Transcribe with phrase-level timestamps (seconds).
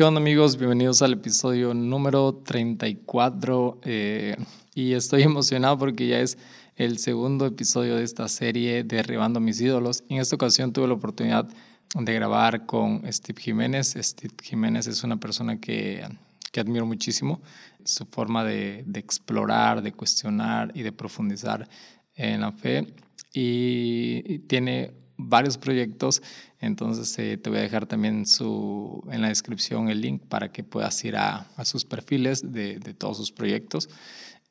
[0.00, 0.56] ¿Qué onda amigos?
[0.56, 4.34] Bienvenidos al episodio número 34 eh,
[4.74, 6.38] y estoy emocionado porque ya es
[6.76, 10.02] el segundo episodio de esta serie Derribando mis ídolos.
[10.08, 11.50] En esta ocasión tuve la oportunidad
[11.94, 13.94] de grabar con Steve Jiménez.
[14.00, 16.02] Steve Jiménez es una persona que,
[16.50, 17.42] que admiro muchísimo.
[17.84, 21.68] Su forma de, de explorar, de cuestionar y de profundizar
[22.14, 22.86] en la fe
[23.34, 24.94] y tiene
[25.28, 26.22] varios proyectos,
[26.60, 30.64] entonces eh, te voy a dejar también su, en la descripción el link para que
[30.64, 33.88] puedas ir a, a sus perfiles de, de, todos sus proyectos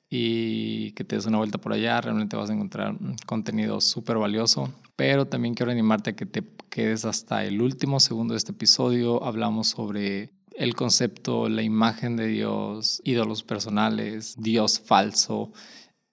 [0.10, 4.74] y que te des una vuelta por allá, realmente vas a encontrar contenido súper valioso,
[4.96, 9.24] pero también quiero animarte a que te quedes hasta el último segundo de este episodio,
[9.24, 15.54] hablamos sobre el concepto, la imagen de Dios, ídolos personales, Dios falso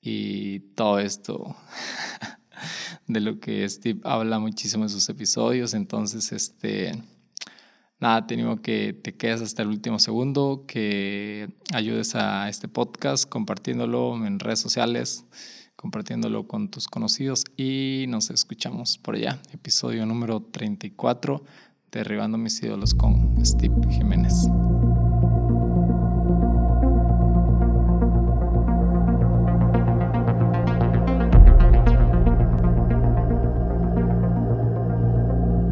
[0.00, 1.56] y todo esto.
[3.06, 5.74] de lo que Steve habla muchísimo en sus episodios.
[5.74, 6.92] Entonces, este,
[8.00, 13.28] nada, te animo que te quedes hasta el último segundo, que ayudes a este podcast
[13.28, 15.24] compartiéndolo en redes sociales,
[15.76, 19.40] compartiéndolo con tus conocidos y nos escuchamos por allá.
[19.52, 21.42] Episodio número 34,
[21.92, 24.48] Derribando mis ídolos con Steve Jiménez.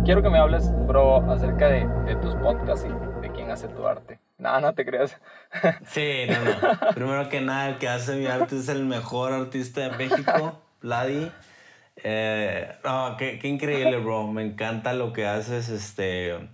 [0.05, 4.19] Quiero que me hables, bro, acerca de, tus podcasts y de quién hace tu arte.
[4.39, 5.19] Nada, no te creas.
[5.87, 6.95] Sí, no, no.
[6.95, 11.31] Primero que nada, el que hace mi arte es el mejor artista de México, Vladi.
[12.03, 14.27] Eh, no, qué, increíble, bro.
[14.29, 16.51] Me encanta lo que haces, este...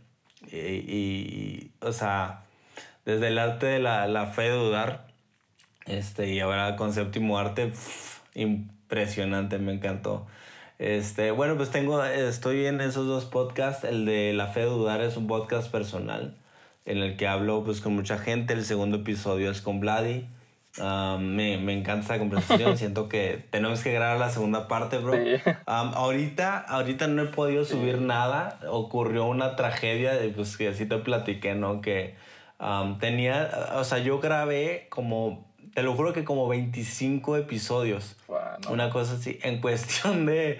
[0.52, 2.44] Y, o sea,
[3.04, 5.06] desde el arte de la, fe de dudar,
[5.86, 7.72] este, y ahora con séptimo arte,
[8.34, 10.26] impresionante, me encantó.
[10.80, 13.84] Este, bueno, pues tengo, estoy en esos dos podcasts.
[13.84, 16.38] El de La Fe de Dudar es un podcast personal
[16.86, 18.54] en el que hablo pues con mucha gente.
[18.54, 20.26] El segundo episodio es con Vladi.
[20.78, 22.78] Me, me, encanta esta conversación.
[22.78, 25.12] Siento que tenemos que grabar la segunda parte, bro.
[25.12, 25.34] Sí.
[25.66, 28.04] Um, ahorita, ahorita no he podido subir sí.
[28.04, 28.58] nada.
[28.66, 31.82] Ocurrió una tragedia, pues que así te platiqué, ¿no?
[31.82, 32.14] Que
[32.58, 38.16] um, tenía, o sea, yo grabé como te lo juro que como 25 episodios.
[38.28, 38.72] Wow, no.
[38.72, 40.58] Una cosa así, en cuestión de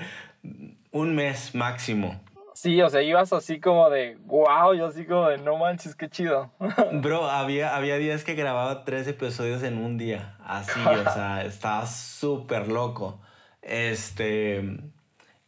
[0.92, 2.20] un mes máximo.
[2.54, 6.10] Sí, o sea, ibas así como de, wow, yo así como de, no manches, qué
[6.10, 6.50] chido.
[6.92, 11.86] Bro, había, había días que grababa tres episodios en un día, así, o sea, estaba
[11.86, 13.18] súper loco.
[13.62, 14.78] Este,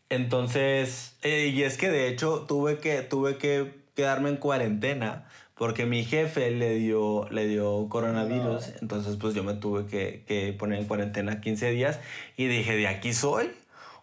[0.08, 5.26] entonces, eh, y es que de hecho tuve que, tuve que quedarme en cuarentena
[5.62, 8.74] porque mi jefe le dio, le dio coronavirus, no.
[8.80, 12.00] entonces pues yo me tuve que, que, poner en cuarentena 15 días
[12.36, 13.52] y dije, de aquí soy.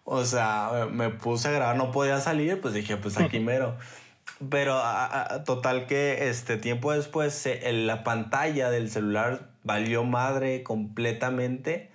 [0.04, 3.76] O sea, me puse a grabar, no podía salir, pues dije, pues aquí mero.
[4.48, 10.62] Pero a, a, total que este tiempo después se, la pantalla del celular valió madre
[10.62, 11.90] completamente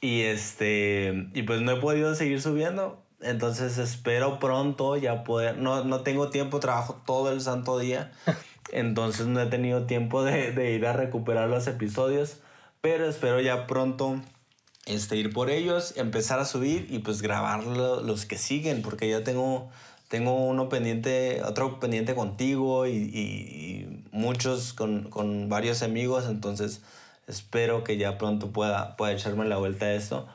[0.00, 3.02] y este y pues no he podido seguir subiendo.
[3.20, 8.10] Entonces espero pronto ya poder, no, no tengo tiempo, trabajo todo el santo día.
[8.72, 12.40] Entonces no he tenido tiempo de, ir a recuperar los episodios.
[12.80, 14.20] Pero espero ya pronto
[14.86, 18.82] este, ir por ellos, empezar a subir y pues grabar lo, los que siguen.
[18.82, 19.70] Porque ya tengo,
[20.08, 26.26] tengo uno pendiente, otro pendiente contigo y, muchos con, varios amigos.
[26.28, 26.82] Entonces
[27.26, 30.28] espero que ya pronto pueda, echarme la vuelta a esto.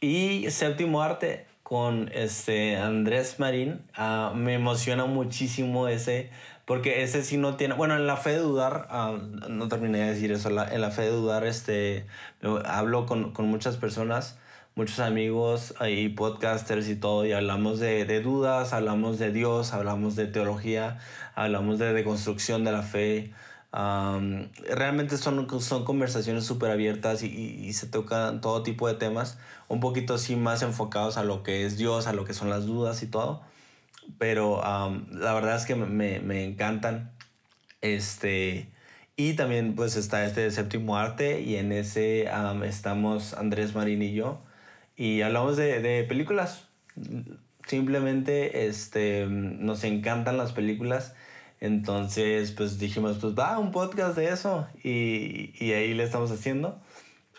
[0.00, 3.82] Y séptimo arte con este Andrés Marín.
[3.96, 6.30] Uh, me emociona muchísimo ese
[6.64, 7.74] porque ese sí no tiene.
[7.74, 10.50] Bueno, en la fe de dudar, uh, no terminé de decir eso.
[10.50, 12.06] La, en la fe de dudar, este,
[12.64, 14.38] hablo con, con muchas personas,
[14.74, 20.16] muchos amigos y podcasters y todo, y hablamos de, de, dudas, hablamos de Dios, hablamos
[20.16, 20.98] de teología,
[21.34, 23.32] hablamos de deconstrucción de la fe.
[23.74, 28.94] Um, realmente son, son conversaciones súper abiertas y, y, y, se tocan todo tipo de
[28.94, 32.50] temas, un poquito así más enfocados a lo que es Dios, a lo que son
[32.50, 33.40] las dudas y todo
[34.18, 37.12] pero um, la verdad es que me, me, encantan.
[37.80, 38.68] Este,
[39.16, 44.12] y también pues está este séptimo arte y en ese um, estamos Andrés Marín y
[44.12, 44.42] yo
[44.96, 46.68] y hablamos de, de, películas.
[47.66, 51.14] Simplemente este, nos encantan las películas.
[51.60, 56.80] Entonces pues dijimos pues va un podcast de eso y, y ahí le estamos haciendo.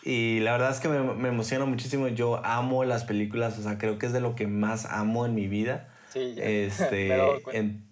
[0.04, 2.10] Y la verdad es que me, me emociona muchísimo.
[2.10, 5.34] Yo amo las películas, o sea, creo que es de lo que más amo en
[5.34, 5.93] mi vida.
[6.14, 6.44] Sí, ya.
[6.46, 7.12] Este,
[7.54, 7.84] en...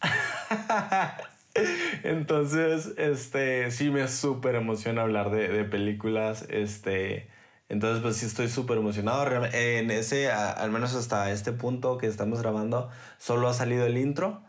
[2.02, 7.28] entonces, este, sí me súper emociona hablar de, de, películas, este,
[7.68, 9.44] entonces pues sí estoy súper emocionado.
[9.52, 12.88] En ese, a, al menos hasta este punto que estamos grabando,
[13.18, 14.42] solo ha salido el intro,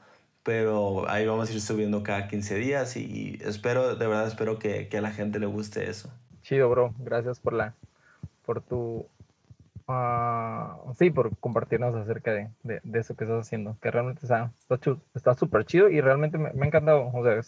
[0.43, 4.87] pero ahí vamos a ir subiendo cada 15 días y espero, de verdad espero que,
[4.87, 6.09] que a la gente le guste eso.
[6.41, 6.93] Chido, bro.
[6.99, 7.73] Gracias por la,
[8.45, 9.07] por tu,
[9.87, 14.51] uh, sí, por compartirnos acerca de, de, eso que estás haciendo, que realmente está
[15.15, 17.39] está súper chido y realmente me, me, ha encantado, o sea,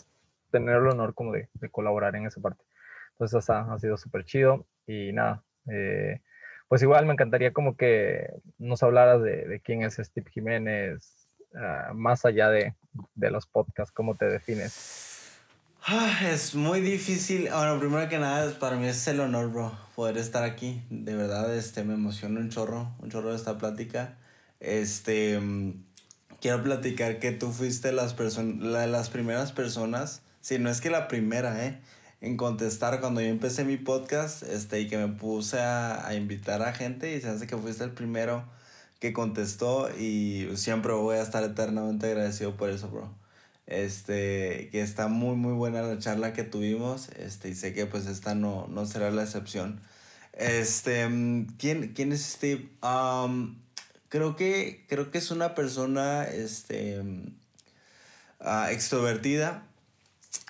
[0.51, 2.63] tener el honor como de, de colaborar en esa parte.
[3.11, 6.21] Entonces, ha sido súper chido y nada, eh,
[6.67, 11.93] pues igual me encantaría como que nos hablaras de, de quién es Steve Jiménez, uh,
[11.93, 12.75] más allá de,
[13.13, 15.04] de los podcasts, cómo te defines.
[15.87, 17.47] Ah, es muy difícil.
[17.51, 20.81] Bueno, primero que nada, para mí es el honor, bro, poder estar aquí.
[20.89, 24.17] De verdad, este, me emociona un chorro, un chorro de esta plática.
[24.59, 25.83] Este, mm,
[26.41, 31.07] quiero platicar que tú fuiste las, la, las primeras personas, si no es que la
[31.07, 31.79] primera, ¿eh?
[32.19, 36.63] En contestar cuando yo empecé mi podcast, este, y que me puse a, a invitar
[36.63, 38.43] a gente y se hace que fuiste el primero
[38.99, 43.24] que contestó y siempre voy a estar eternamente agradecido por eso, bro.
[43.67, 47.09] Este, que está muy, muy buena la charla que tuvimos.
[47.17, 49.81] Este, y sé que pues esta no, no será la excepción.
[50.33, 51.07] Este,
[51.57, 52.69] ¿quién, quién es Steve?
[54.09, 57.01] Creo, que, creo que es una persona este,
[58.39, 59.65] uh, extrovertida,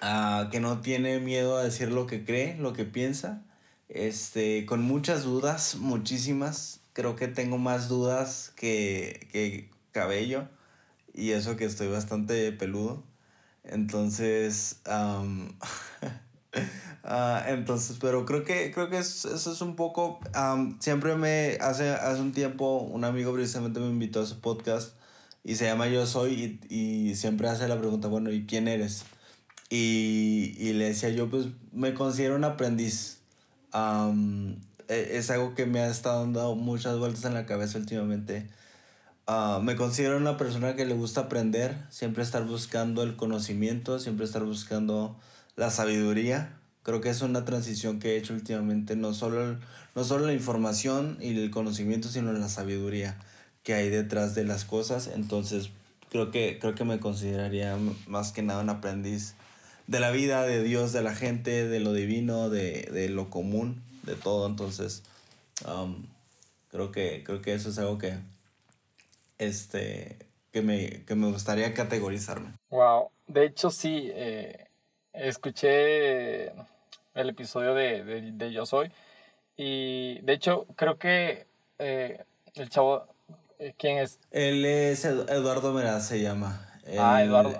[0.01, 3.43] uh, que no tiene miedo a decir lo que cree, lo que piensa,
[3.89, 6.81] este, con muchas dudas, muchísimas.
[6.93, 10.47] Creo que tengo más dudas que, que cabello
[11.15, 13.03] y eso que estoy bastante peludo.
[13.63, 15.49] Entonces, um,
[17.47, 22.21] entonces, pero creo que, creo que eso es un poco, um, siempre me, hace, hace
[22.21, 24.93] un tiempo, un amigo precisamente me invitó a su podcast
[25.43, 29.05] y se llama Yo Soy y, y siempre hace la pregunta, bueno, ¿y quién eres?
[29.69, 33.19] Y, y le decía yo, pues me considero un aprendiz.
[33.73, 34.57] Um,
[34.87, 38.47] es algo que me ha estado dando muchas vueltas en la cabeza últimamente
[39.27, 44.25] Ah, me considero una persona que le gusta aprender, siempre estar buscando el conocimiento, siempre
[44.25, 45.15] estar buscando
[45.55, 46.59] la sabiduría.
[46.83, 49.57] Creo que es una transición que he hecho últimamente, no solo,
[49.95, 53.17] no solo la información y el conocimiento, sino la sabiduría
[53.63, 55.07] que hay detrás de las cosas.
[55.07, 55.71] Entonces,
[56.11, 59.33] creo que, creo que me consideraría más que nada un aprendiz
[59.87, 63.81] de la vida, de Dios, de la gente, de lo divino, de, de lo común,
[64.03, 64.45] de todo.
[64.45, 65.01] Entonces,
[65.67, 66.05] um,
[66.69, 68.19] creo, que, creo que eso es algo que,
[69.37, 70.17] este,
[70.51, 72.53] que, me, que me gustaría categorizarme.
[72.69, 74.67] Wow, de hecho sí, eh,
[75.13, 76.47] escuché
[77.13, 78.91] el episodio de, de, de, Yo Soy
[79.57, 81.47] y de hecho creo que
[81.79, 82.23] eh,
[82.55, 83.07] el chavo,
[83.59, 84.19] eh, ¿quién es?
[84.31, 86.67] Él es Eduardo Meraz, se llama.
[86.99, 87.57] ah, Eduardo.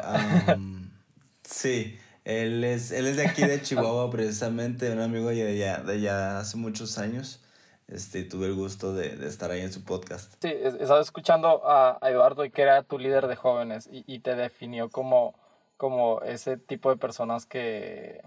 [1.43, 1.97] sí.
[2.25, 6.39] Él es, él es de aquí de Chihuahua, precisamente, un amigo de allá, de allá
[6.39, 7.44] hace muchos años
[7.87, 10.33] este, tuve el gusto de, de, estar ahí en su podcast.
[10.41, 14.35] Sí, estaba escuchando a, Eduardo y que era tu líder de jóvenes y, y, te
[14.35, 15.35] definió como,
[15.77, 18.23] como ese tipo de personas que,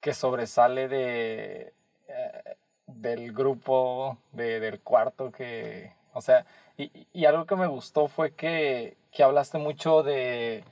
[0.00, 1.74] que sobresale de,
[2.08, 6.46] eh, del grupo, de, del cuarto, que, o sea,
[6.78, 10.64] y, y algo que me gustó fue que, que hablaste mucho de,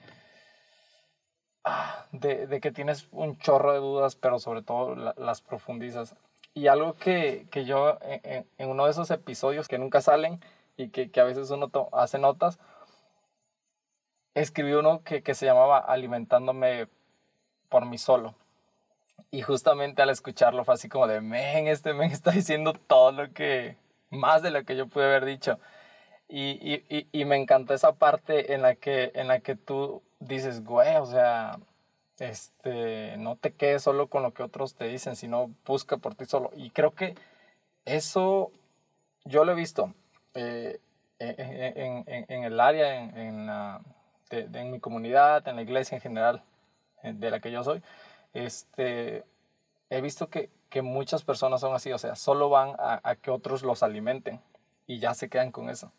[1.64, 6.16] ah, de, de, que tienes un chorro de dudas, pero sobre todo la, las profundizas.
[6.58, 10.40] Y algo que, que yo en, en, uno de esos episodios que nunca salen
[10.76, 12.58] y que, que a veces uno hace notas,
[14.34, 16.88] escribí uno que, que se llamaba Alimentándome
[17.68, 18.34] por mí solo.
[19.30, 23.32] Y justamente al escucharlo fue así como de, men, este men está diciendo todo lo
[23.32, 23.76] que,
[24.10, 25.60] más de lo que yo pude haber dicho.
[26.28, 30.64] Y, y, y, me encantó esa parte en la, que, en la que tú dices,
[30.64, 31.60] güey, o sea,
[32.18, 36.24] este, no te quedes solo con lo que otros te dicen, sino busca por ti
[36.24, 36.50] solo.
[36.56, 37.14] Y creo que
[37.84, 38.50] eso
[39.24, 39.94] yo lo he visto
[40.34, 40.80] eh,
[41.18, 43.80] en, en, en, el área, en, la,
[44.30, 46.42] de, de, en mi comunidad, en la iglesia en general,
[47.02, 47.82] eh, de la que yo soy.
[48.34, 49.24] Este,
[49.90, 53.30] he visto que, que muchas personas son así, o sea, solo van a, a que
[53.30, 54.40] otros los alimenten
[54.86, 55.92] y ya se quedan con eso.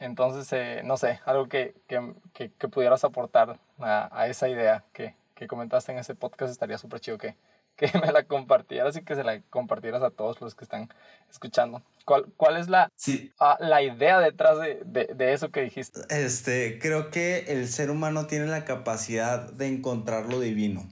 [0.00, 4.84] Entonces, eh, no sé, algo que, que, que, que pudieras aportar a, a esa idea
[4.92, 5.14] que,
[5.48, 7.36] comentaste en ese podcast estaría súper chido que,
[7.76, 10.88] que me la compartieras y que se la compartieras a todos los que están
[11.30, 11.82] escuchando.
[12.04, 13.32] ¿Cuál, cuál es la, sí.
[13.40, 16.00] uh, la idea detrás de, de, de, eso que dijiste?
[16.08, 20.88] Este, creo que el ser humano tiene la capacidad de encontrar lo divino.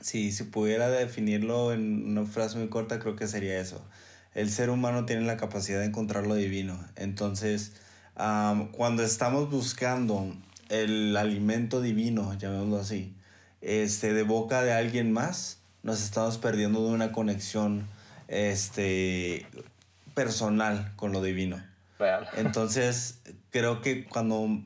[0.00, 3.84] Si si pudiera definirlo en una frase muy corta, creo que sería eso.
[4.34, 6.78] El ser humano tiene la capacidad de encontrar lo divino.
[6.96, 7.72] Entonces,
[8.18, 10.34] um, cuando estamos buscando
[10.68, 13.14] el alimento divino, llamémoslo así,
[13.60, 17.86] este, de boca de alguien más, nos estamos perdiendo de una conexión
[18.28, 19.46] este,
[20.14, 21.62] personal con lo divino.
[21.98, 22.28] Real.
[22.36, 23.20] Entonces,
[23.50, 24.60] creo que cuando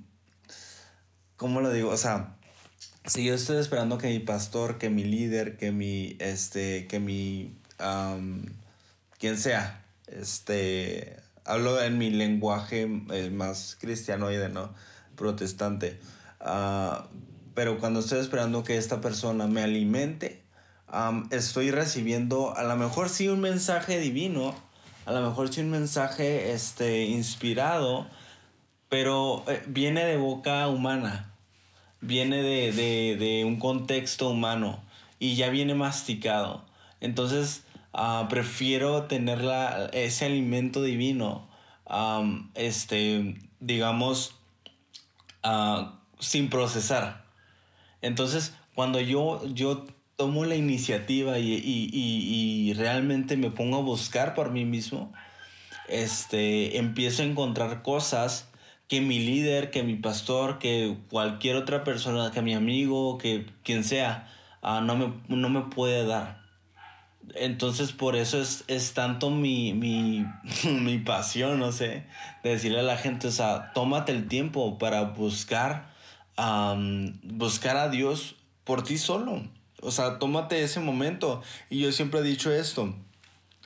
[1.41, 1.89] ¿cómo lo digo?
[1.89, 2.37] O sea,
[3.07, 7.55] si yo estoy esperando que mi pastor, que mi líder, que mi, este, que mi,
[9.19, 11.17] quien sea, este,
[11.51, 14.73] hablo en mi lenguaje eh, más cristianoide, ¿no?
[15.17, 15.99] Protestante.
[16.41, 17.03] Uh,
[17.55, 20.43] pero cuando estoy esperando que esta persona me alimente,
[21.31, 24.55] estoy recibiendo a lo mejor sí un mensaje divino,
[25.07, 28.07] a lo mejor sí un mensaje este, inspirado,
[28.89, 31.33] pero eh, viene de boca humana,
[32.01, 34.83] viene de, de, de, un contexto humano
[35.19, 36.65] y ya viene masticado.
[37.01, 41.49] Entonces, uh, prefiero tener la, ese alimento divino,
[41.89, 44.37] um, este, digamos,
[45.45, 45.87] uh,
[46.19, 47.25] sin procesar.
[48.03, 54.35] Entonces, cuando yo, yo tomo la iniciativa y, y, y, realmente me pongo a buscar
[54.35, 55.13] por mí mismo,
[55.89, 58.49] este, empiezo a encontrar cosas
[58.87, 63.85] que mi líder, que mi pastor, que cualquier otra persona, que mi amigo, que quien
[63.85, 64.29] sea,
[64.63, 66.40] uh, no, me, no me puede dar.
[67.35, 70.27] Entonces por eso es, es tanto mi, mi,
[70.71, 72.05] mi, pasión, no sé,
[72.43, 75.91] de decirle a la gente, o sea, tómate el tiempo para buscar,
[77.23, 79.43] buscar a Dios por ti solo.
[79.83, 81.43] O sea, tómate ese momento.
[81.71, 82.95] Y yo siempre he dicho esto.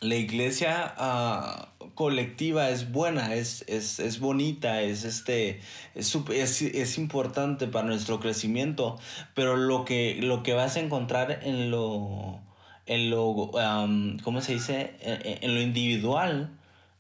[0.00, 5.61] La iglesia uh, colectiva es buena, es, es, es bonita, es, este,
[5.94, 8.99] es, es, es, importante para nuestro crecimiento,
[9.33, 12.40] pero lo que, lo que vas a encontrar en lo,
[12.87, 14.95] en lo um, ¿cómo se dice?
[15.00, 16.50] En, lo individual,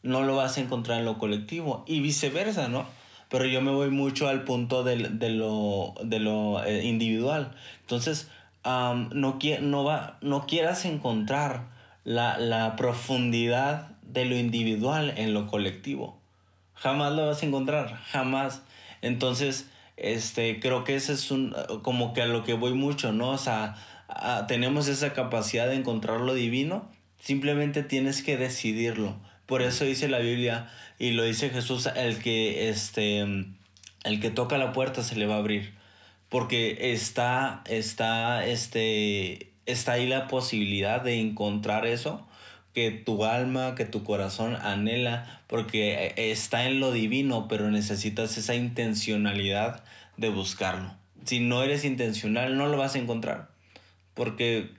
[0.02, 2.86] no lo vas a encontrar en lo colectivo y viceversa, ¿no?
[3.28, 7.52] Pero yo me voy mucho al punto de, lo, lo eh, individual.
[7.80, 8.30] Entonces,
[8.64, 11.66] no, no, va, no quieras encontrar
[12.04, 16.16] la, la profundidad de lo individual en lo colectivo.
[16.74, 18.62] Jamás lo vas a encontrar, jamás.
[19.02, 23.30] Entonces, este, creo que ese es un, como que a lo que voy mucho, ¿no?
[23.30, 23.76] O sea,
[24.48, 29.16] tenemos esa capacidad de encontrar lo divino, simplemente tienes que decidirlo.
[29.46, 34.58] Por eso dice la Biblia y lo dice Jesús, el que, este, el que toca
[34.58, 35.74] la puerta se le va a abrir
[36.34, 42.26] porque está, está, este, está ahí la posibilidad de encontrar eso
[42.72, 48.56] que tu alma, que tu corazón anhela, porque está en lo divino, pero necesitas esa
[48.56, 49.84] intencionalidad
[50.16, 50.96] de buscarlo.
[51.24, 53.50] Si no eres intencional, no lo vas a encontrar,
[54.14, 54.70] porque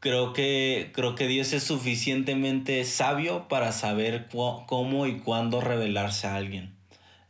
[0.00, 6.36] creo, que, creo que Dios es suficientemente sabio para saber cómo y cuándo revelarse a
[6.36, 6.78] alguien.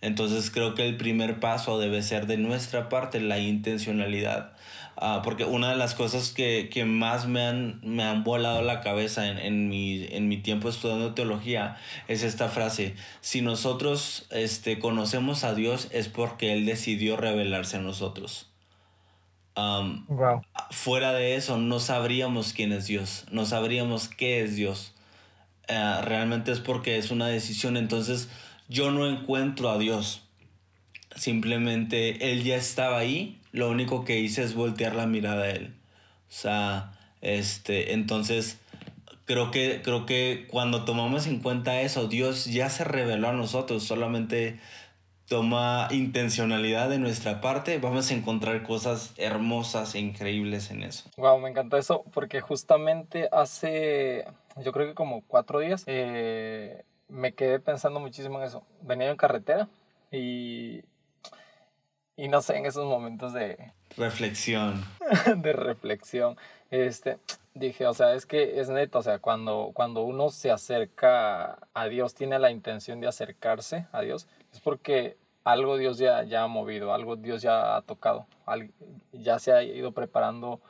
[0.00, 4.52] Entonces creo que el primer paso debe ser de nuestra parte la intencionalidad.
[5.00, 8.80] Uh, porque una de las cosas que, que más me han, me han volado la
[8.80, 11.76] cabeza en, en, mi, en mi tiempo estudiando teología
[12.08, 17.80] es esta frase, si nosotros este, conocemos a Dios es porque Él decidió revelarse a
[17.80, 18.47] nosotros.
[19.58, 20.42] Um, wow.
[20.70, 24.94] Fuera de eso, no sabríamos quién es Dios, no sabríamos qué es Dios.
[25.68, 28.28] Uh, realmente es porque es una decisión, entonces
[28.68, 30.22] yo no encuentro a Dios.
[31.16, 35.74] Simplemente Él ya estaba ahí, lo único que hice es voltear la mirada a Él.
[36.28, 38.60] O sea, este, entonces
[39.24, 43.82] creo que, creo que cuando tomamos en cuenta eso, Dios ya se reveló a nosotros,
[43.82, 44.60] solamente
[45.28, 51.08] toma intencionalidad de nuestra parte, vamos a encontrar cosas hermosas e increíbles en eso.
[51.16, 54.24] Wow, me encanta eso, porque justamente hace,
[54.56, 58.62] yo creo que como cuatro días, eh, me quedé pensando muchísimo en eso.
[58.82, 59.68] Venía en carretera
[60.10, 60.82] y,
[62.16, 63.72] y no sé, en esos momentos de...
[63.96, 64.82] Reflexión.
[65.36, 66.38] de reflexión.
[66.70, 67.18] Este,
[67.54, 71.86] dije, o sea, es que es neto, o sea, cuando, cuando uno se acerca a
[71.88, 76.48] Dios, tiene la intención de acercarse a Dios, es porque algo Dios ya, ya ha
[76.48, 78.26] movido, algo Dios ya ha tocado,
[79.12, 80.60] ya se ha ido preparando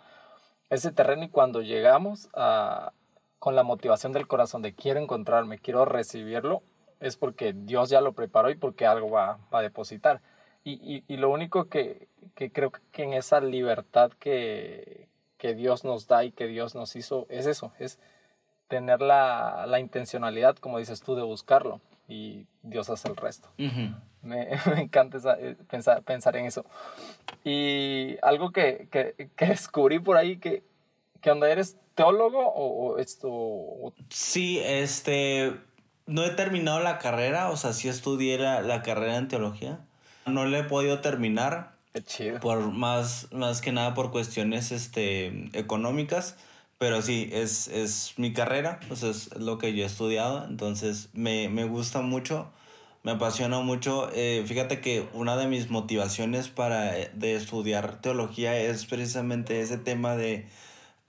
[0.71, 2.93] ese terreno y cuando llegamos a,
[3.39, 6.63] con la motivación del corazón de quiero encontrarme, quiero recibirlo,
[7.01, 10.21] es porque Dios ya lo preparó y porque algo va, a depositar.
[10.65, 15.09] Y, y, lo único que, que, creo que en esa libertad que,
[15.39, 17.99] que, Dios nos da y que Dios nos hizo es eso, es
[18.67, 23.49] tener la, la intencionalidad, como dices tú, de buscarlo y Dios hace el resto.
[23.57, 23.69] me,
[24.75, 26.65] me, encanta eh, pensar, pensar en eso.
[27.45, 30.63] Y algo que, que, que descubrí por ahí que,
[31.21, 31.51] ¿Qué onda?
[31.51, 33.93] ¿Eres teólogo o, esto?
[34.09, 35.55] Sí, este.
[36.07, 39.81] No he terminado la carrera, o sea, sí estudié la, carrera en teología.
[40.27, 41.77] No la he podido terminar.
[41.93, 42.41] Qué chido.
[42.41, 46.37] Por más, más que nada por cuestiones este, económicas.
[46.79, 50.45] Pero sí, es, es mi carrera, pues es lo que yo he estudiado.
[50.47, 52.53] Entonces me, me gusta mucho
[53.05, 54.11] Me apasiona mucho.
[54.15, 59.79] Eh, fíjate que una de mis motivaciones para eh, de estudiar teología es precisamente ese
[59.79, 60.49] tema de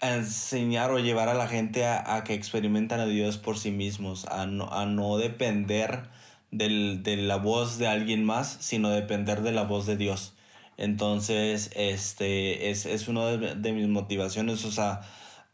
[0.02, 4.46] enseñar o llevar a la gente a, que experimenten a Dios por sí mismos, a
[4.48, 6.04] no, a no depender
[6.52, 10.34] del, de la voz de alguien más, sino depender de la voz de Dios.
[10.78, 14.64] Entonces, este es, es una de, de, mis motivaciones.
[14.66, 15.02] O sea,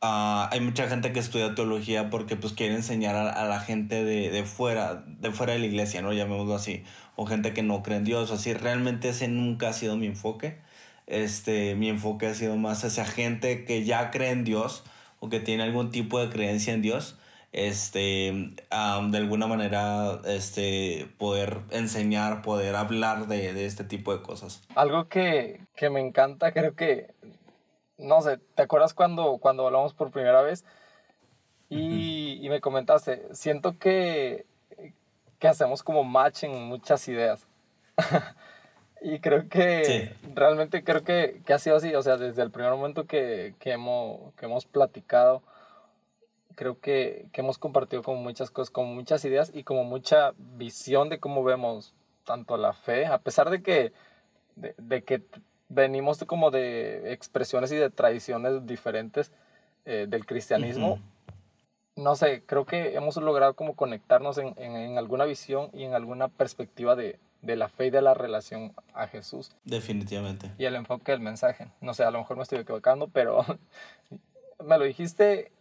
[0.05, 4.03] uh, hay mucha gente que estudia teología porque pues quiere enseñar a, a, la gente
[4.03, 6.13] de, de, fuera, de fuera de la iglesia, ¿no?
[6.13, 6.83] Llamémoslo así.
[7.15, 8.31] O gente que no cree en Dios.
[8.31, 10.57] Así, realmente ese nunca ha sido mi enfoque.
[11.07, 14.83] Este, mi enfoque ha sido más hacia gente que ya cree en Dios
[15.19, 17.17] o que tiene algún tipo de creencia en Dios
[17.55, 24.61] este, de alguna manera, este, poder enseñar, poder hablar de, de este tipo de cosas.
[24.75, 27.13] Algo que, que, me encanta, creo que,
[27.97, 30.65] no sé, ¿te acuerdas cuando, cuando hablamos por primera vez?
[31.69, 34.45] Y, y me comentaste, siento que,
[35.39, 37.47] que hacemos como match en muchas ideas.
[39.01, 42.71] y creo que realmente creo que, que, ha sido así, o sea, desde el primer
[42.71, 45.41] momento que, que, hemos, que hemos platicado,
[46.55, 51.09] creo que, que, hemos compartido como muchas cosas, como muchas ideas y como mucha visión
[51.09, 51.93] de cómo vemos
[52.25, 53.93] tanto la fe, a pesar de que,
[54.55, 55.23] de, de que
[55.69, 59.31] venimos como de expresiones y de tradiciones diferentes
[59.85, 60.99] eh, del cristianismo.
[61.95, 65.93] No sé, creo que hemos logrado como conectarnos en, en, en alguna visión y en
[65.93, 69.51] alguna perspectiva de, de la fe y de la relación a Jesús.
[69.63, 70.51] Definitivamente.
[70.57, 71.67] Y el enfoque del mensaje.
[71.79, 73.45] No sé, a lo mejor me estoy equivocando, pero
[74.65, 75.51] me lo dijiste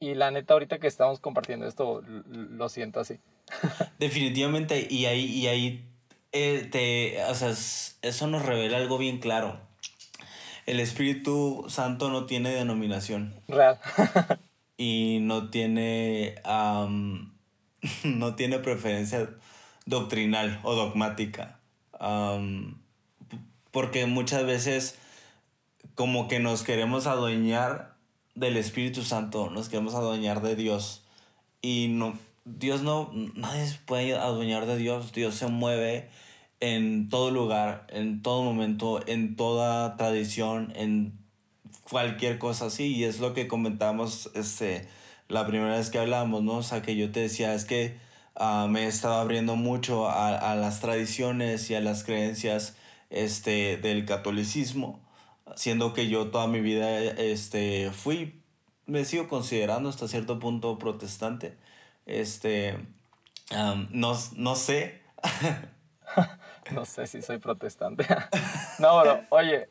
[0.00, 3.20] y la neta, ahorita que estamos compartiendo esto, lo siento así.
[4.00, 5.88] Definitivamente, y ahí, y ahí
[6.32, 7.50] eh, te, o sea,
[8.02, 9.60] eso nos revela algo bien claro.
[10.66, 13.34] El Espíritu Santo no tiene denominación.
[13.48, 13.78] Real.
[14.76, 16.36] y no tiene,
[18.04, 19.28] no tiene preferencia
[19.86, 21.58] doctrinal o dogmática.
[23.70, 24.98] porque muchas veces
[25.94, 27.94] como que nos queremos adueñar
[28.34, 31.04] del Espíritu Santo, nos queremos adueñar de Dios.
[31.60, 35.12] Y no, Dios no, nadie se puede adueñar de Dios.
[35.12, 36.08] Dios se mueve
[36.60, 41.18] en todo lugar, en todo momento, en toda tradición, en
[41.88, 42.94] cualquier cosa así.
[42.94, 44.88] Y es lo que comentamos este,
[45.28, 46.58] la primera vez que hablamos, ¿no?
[46.58, 47.98] O sea, que yo te decía, es que
[48.40, 52.76] uh, me estaba abriendo mucho a, a, las tradiciones y a las creencias
[53.10, 55.02] este, del catolicismo
[55.56, 58.42] siendo que yo toda mi vida este, fui,
[58.86, 61.56] me sigo considerando hasta cierto punto protestante.
[62.06, 62.76] Este,
[63.90, 65.02] no, no sé.
[66.72, 68.06] no sé si soy protestante.
[68.78, 69.68] no, pero oye,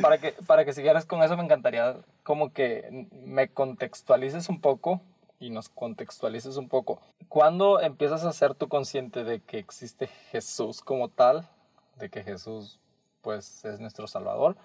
[0.00, 5.00] para, que, para que siguieras con eso me encantaría como que me contextualices un poco
[5.38, 7.00] y nos contextualices un poco.
[7.28, 11.48] ¿Cuándo empiezas a ser tú consciente de que existe Jesús como tal?
[11.96, 12.78] De que Jesús
[13.22, 14.56] pues es nuestro Salvador.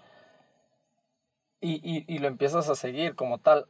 [1.60, 3.66] Y, y, y, lo empiezas a seguir como tal.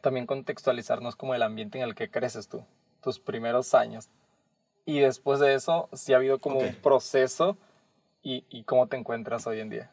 [0.00, 2.64] También contextualizarnos como el ambiente en el que creces tú,
[3.02, 4.08] tus primeros años.
[4.84, 7.56] Y después de eso, si ha habido como un proceso
[8.22, 9.90] y, y, cómo te encuentras hoy en día.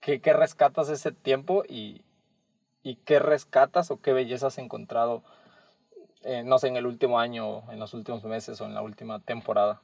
[0.00, 2.02] ¿Qué, qué rescatas ese tiempo y,
[2.82, 5.22] y, qué rescatas o qué belleza has encontrado,
[6.22, 9.20] eh, no sé, en el último año, en los últimos meses o en la última
[9.20, 9.80] temporada?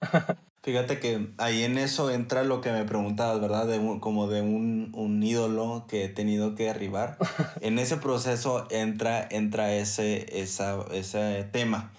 [0.62, 3.66] Fíjate que ahí en eso entra lo que me preguntabas, ¿verdad?
[3.66, 7.16] De como de un, un, ídolo que he tenido que derribar.
[7.60, 11.92] en ese proceso entra, entra ese, esa, ese tema.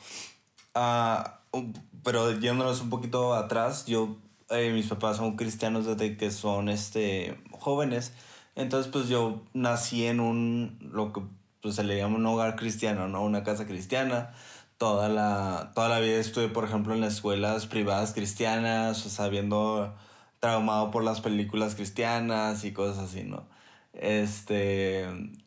[0.76, 1.62] Uh,
[2.04, 4.18] pero yéndonos un poquito atrás, yo,
[4.50, 8.14] eh, mis papás son cristianos desde que son este, jóvenes.
[8.56, 11.22] Entonces, pues yo nací en un, lo que
[11.62, 13.24] pues, se le llama un hogar cristiano, ¿no?
[13.24, 14.34] Una casa cristiana
[14.80, 19.28] toda la, toda la vida estuve, por ejemplo, en las escuelas privadas cristianas, o sea,
[19.28, 19.94] viendo
[20.40, 23.46] traumado por las películas cristianas y cosas así, ¿no?
[23.92, 25.04] Este,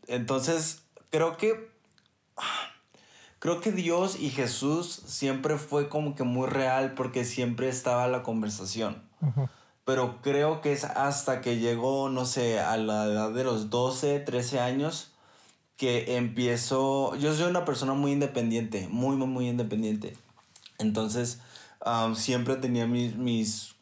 [0.07, 1.71] entonces, creo que,
[3.39, 8.23] creo que Dios y Jesús siempre fue como que muy real porque siempre estaba la
[8.23, 9.03] conversación.
[9.87, 14.21] Pero creo que es hasta que llegó, no sé, a la edad de los 12,
[14.21, 15.12] 13 años,
[15.83, 20.17] que empiezo, yo soy una persona muy independiente, muy, muy, muy independiente.
[20.79, 21.41] Entonces,
[22.15, 23.75] siempre tenía mis, mis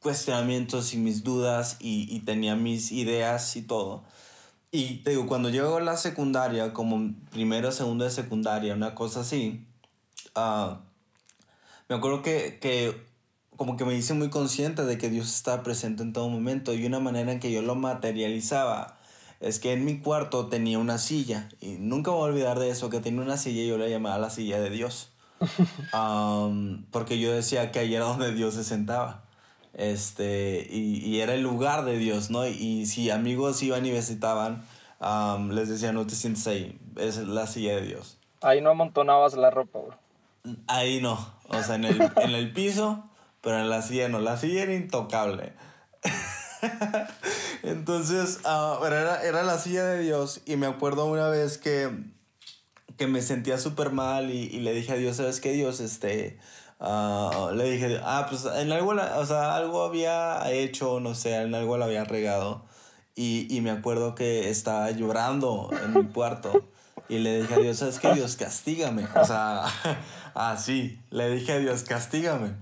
[0.00, 4.02] cuestionamientos y mis dudas y, y, tenía mis ideas y todo.
[4.72, 9.20] Y te digo, cuando llego a la secundaria, como primero, segundo de secundaria, una cosa
[9.20, 9.66] así,
[10.36, 10.76] uh,
[11.90, 12.98] me acuerdo que, que
[13.56, 16.86] como que me hice muy consciente de que Dios está presente en todo momento y
[16.86, 18.99] una manera en que yo lo materializaba
[19.40, 22.90] es que en mi cuarto tenía una silla y nunca voy a olvidar de eso,
[22.90, 25.10] que tenía una silla y yo la llamaba la silla de Dios.
[26.90, 29.24] porque yo decía que ahí era donde Dios se sentaba.
[29.72, 32.46] Este, y, era el lugar de Dios, ¿no?
[32.46, 34.62] Y, si amigos iban y visitaban,
[35.50, 38.18] les decía, no te sientes ahí, es la silla de Dios.
[38.42, 39.80] Ahí no amontonabas la ropa,
[40.66, 43.04] Ahí no, o sea, en el, en el piso,
[43.40, 45.52] pero en la silla no, la silla era intocable.
[47.62, 51.90] Entonces, uh, era, era la silla de Dios y me acuerdo una vez que,
[52.96, 55.80] que me sentía súper mal y, le dije a Dios, ¿sabes qué Dios?
[55.80, 56.38] Este,
[56.80, 61.54] uh, le dije, ah, pues en algo, o sea, algo había hecho, no sé, en
[61.54, 62.64] algo lo había regado.
[63.14, 66.64] Y, y me acuerdo que estaba llorando en mi cuarto.
[67.10, 68.14] Y le dije a Dios, ¿sabes qué?
[68.14, 69.04] Dios, castígame.
[69.16, 69.64] O sea,
[70.34, 71.00] así.
[71.10, 72.54] Le dije a Dios, castígame.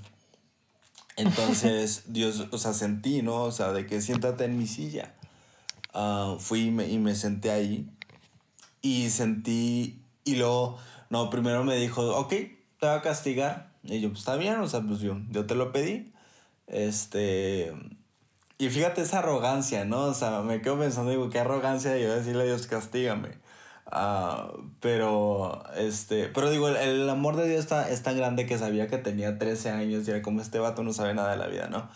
[1.18, 3.42] Entonces, Dios, o sea, sentí, ¿no?
[3.42, 5.14] O sea, de que siéntate en mi silla.
[5.92, 7.90] Uh, fui y me, y me, senté ahí.
[8.80, 10.78] Y sentí, y luego,
[11.10, 13.72] no, primero me dijo, ok, te voy a castigar.
[13.82, 16.12] Y yo, pues está bien, o sea, pues yo, yo te lo pedí.
[16.68, 17.72] Este.
[18.58, 20.02] Y fíjate esa arrogancia, ¿no?
[20.04, 23.30] O sea, me quedo pensando, digo, qué arrogancia de yo decirle a Dios, castígame.
[23.90, 28.86] Uh, pero, este, pero digo, el, amor de Dios está, es tan grande que sabía
[28.86, 31.68] que tenía 13 años y era como este vato no sabe nada de la vida,
[31.68, 31.88] ¿no?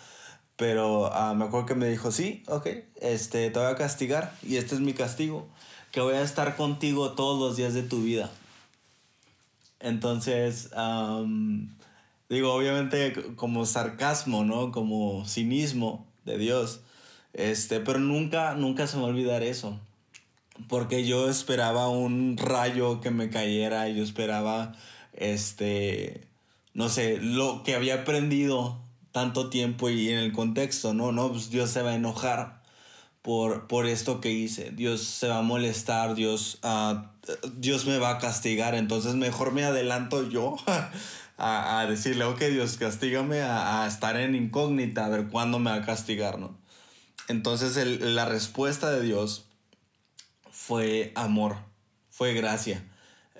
[0.56, 2.66] Pero uh, me acuerdo que me dijo, sí, ok,
[3.00, 5.48] este, te voy a castigar y este es mi castigo,
[5.90, 8.30] que voy a estar contigo todos los días de tu vida.
[9.80, 10.70] Entonces,
[12.28, 14.72] digo, obviamente como sarcasmo, ¿no?
[14.72, 16.80] Como cinismo de Dios.
[17.32, 19.78] Este, pero nunca, nunca se me va a olvidar eso
[20.68, 24.72] porque yo esperaba un rayo que me cayera, yo esperaba,
[25.12, 26.26] este,
[26.74, 28.80] no sé, lo que había aprendido
[29.12, 32.62] tanto tiempo y en el contexto, no, no, pues Dios se va a enojar
[33.20, 37.02] por, por esto que hice, Dios se va a molestar, Dios, uh,
[37.56, 40.56] Dios me va a castigar, entonces mejor me adelanto yo
[41.36, 45.70] a, a decirle, ok Dios, castígame a, a, estar en incógnita, a ver cuándo me
[45.70, 46.56] va a castigar, ¿no?
[47.28, 49.46] Entonces el, la respuesta de Dios
[50.64, 51.56] fue amor,
[52.08, 52.88] fue gracia.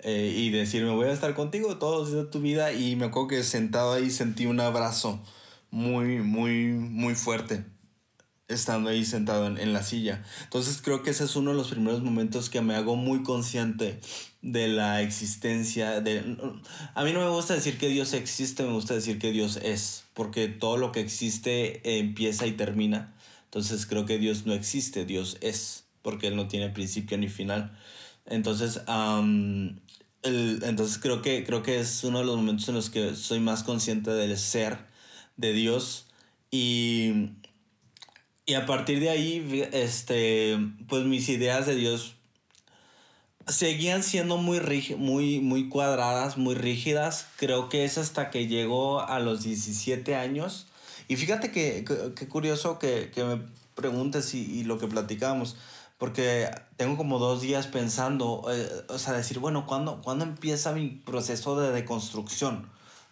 [0.02, 2.72] Eh, y decirme, voy a estar contigo todos de tu vida.
[2.72, 5.22] Y me acuerdo que sentado ahí sentí un abrazo
[5.70, 7.64] muy, muy, muy fuerte.
[8.48, 10.24] Estando ahí sentado en, en, la silla.
[10.42, 14.00] Entonces creo que ese es uno de los primeros momentos que me hago muy consciente
[14.42, 16.00] de la existencia.
[16.00, 16.37] De...
[16.94, 20.06] A mí no me gusta decir que Dios existe, me gusta decir que Dios es.
[20.12, 23.14] Porque todo lo que existe empieza y termina.
[23.44, 27.76] Entonces creo que Dios no existe, Dios es porque él no tiene principio ni final.
[28.26, 28.82] Entonces,
[30.22, 33.62] entonces creo, que, creo que es uno de los momentos en los que soy más
[33.62, 34.78] consciente del ser
[35.36, 36.06] de Dios
[36.50, 37.30] y,
[38.44, 42.16] y a partir de ahí, este, pues mis ideas de Dios
[43.48, 44.60] seguían siendo muy,
[44.98, 47.26] muy, muy cuadradas, muy rígidas.
[47.36, 50.66] Creo que es hasta que llegó a los 17 años.
[51.08, 51.84] Y fíjate que,
[52.14, 53.40] que, curioso que, que, me
[53.74, 55.56] preguntes y, y lo que platicamos
[56.02, 60.88] porque tengo como dos días pensando, eh, o sea, decir, bueno, ¿cuándo, ¿cuándo empieza mi
[60.88, 62.68] proceso de deconstrucción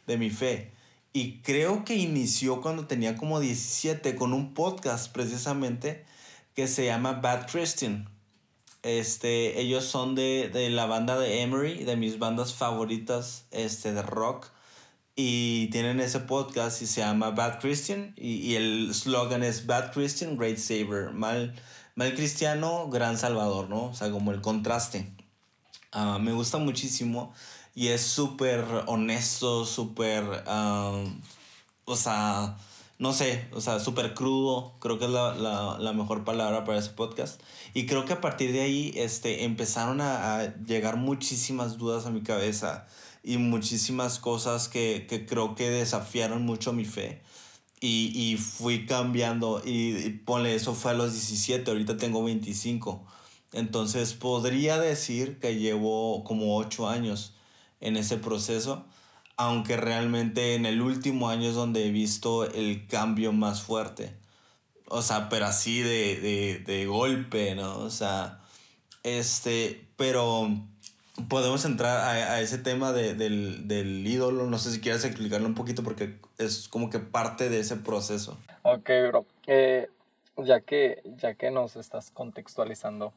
[0.08, 0.72] de mi fe?
[1.12, 6.04] Y creo que inició cuando tenía como 17 con un podcast precisamente
[6.56, 8.08] que se llama Bad Christian.
[8.82, 14.02] Este, ellos son de, de la banda de Emery, de mis bandas favoritas este, de
[14.02, 14.48] rock.
[15.14, 18.14] Y tienen ese podcast y se llama Bad Christian.
[18.16, 21.12] Y, y el slogan es Bad Christian, Great Saver.
[21.12, 21.54] Mal,
[22.00, 23.88] Mal cristiano, gran salvador, ¿no?
[23.88, 25.12] O sea, como el contraste.
[25.92, 27.34] Ah, me gusta muchísimo
[27.74, 30.24] y es súper honesto, súper,
[31.84, 32.56] o sea,
[32.98, 36.88] no sé, o sea, súper crudo, creo que es la, la, mejor palabra para ese
[36.88, 37.42] podcast.
[37.74, 42.10] Y creo que a partir de ahí este, empezaron a, a llegar muchísimas dudas a
[42.10, 42.86] mi cabeza
[43.22, 47.20] y muchísimas cosas que, que creo que desafiaron mucho mi fe.
[47.80, 53.06] Y, y fui cambiando y, ponle, eso fue a los 17, ahorita tengo 25.
[53.52, 57.34] Entonces podría decir que llevo como 8 años
[57.80, 58.84] en ese proceso,
[59.36, 64.14] aunque realmente en el último año es donde he visto el cambio más fuerte.
[64.86, 67.78] O sea, pero así de, de, de golpe, ¿no?
[67.78, 68.40] O sea,
[69.02, 70.50] este, pero
[71.28, 74.46] podemos entrar a, ese tema del, ídolo.
[74.46, 78.38] No sé si quieres explicarlo un poquito porque es como que parte de ese proceso.
[78.62, 79.26] Ok, bro.
[79.46, 79.88] Eh,
[80.36, 83.12] ya, que, ya que nos estás contextualizando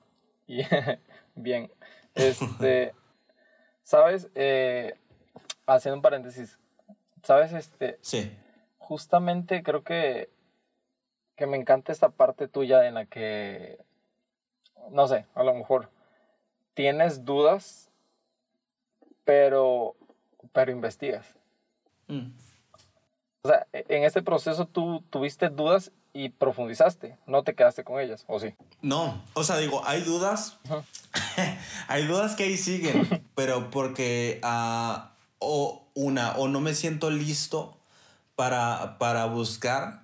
[0.48, 0.62] y
[1.36, 1.72] bien,
[2.16, 2.94] este,
[3.84, 4.30] ¿sabes?
[4.36, 4.96] Eh,
[5.66, 6.60] haciendo un paréntesis,
[7.24, 7.54] ¿sabes?
[7.54, 8.32] Este, sí.
[8.78, 10.30] Justamente creo que,
[11.36, 13.80] que me encanta esta parte tuya en la que,
[14.92, 15.90] no sé, a lo mejor
[16.74, 17.90] tienes dudas
[19.24, 19.96] pero
[20.52, 21.26] pero investigas.
[22.08, 22.32] Mm.
[23.44, 28.00] O sea, e, en este proceso tú tuviste dudas y profundizaste, no te quedaste con
[28.00, 28.54] ellas, ¿o sí?
[28.82, 30.60] No, o sea, digo, hay dudas,
[31.88, 37.78] hay dudas que ahí siguen, pero porque ah, o una, o no me siento listo
[38.36, 40.04] para, para buscar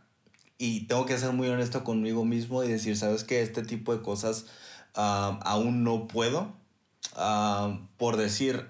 [0.57, 4.01] y tengo que ser muy honesto conmigo mismo y decir, sabes que este tipo de
[4.01, 4.47] cosas
[4.95, 6.51] ah, aún no puedo,
[7.15, 8.65] ah, por decir,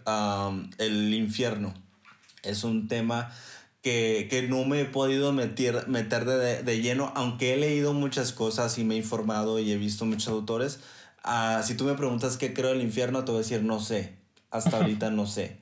[0.78, 1.74] el infierno
[2.44, 3.32] es un tema
[3.82, 8.84] que, no me he podido meter, meter de, lleno, aunque he leído muchas cosas y
[8.84, 10.80] me he informado y he visto muchos autores.
[11.24, 14.16] Ah, si tú me preguntas qué creo del infierno, te voy a decir no sé.
[14.52, 15.58] Hasta ahorita no sé.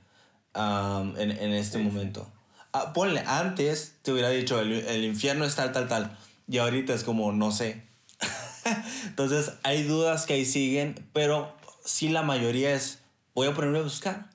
[0.55, 2.27] en, este momento.
[2.73, 6.17] Ah, ponle, antes te hubiera dicho el, el infierno es tal, tal, tal.
[6.47, 7.83] Y ahorita es como no sé.
[9.05, 11.56] Entonces hay dudas que ahí siguen, pero
[11.87, 12.99] sí la mayoría es
[13.33, 14.29] voy a ponerme a buscar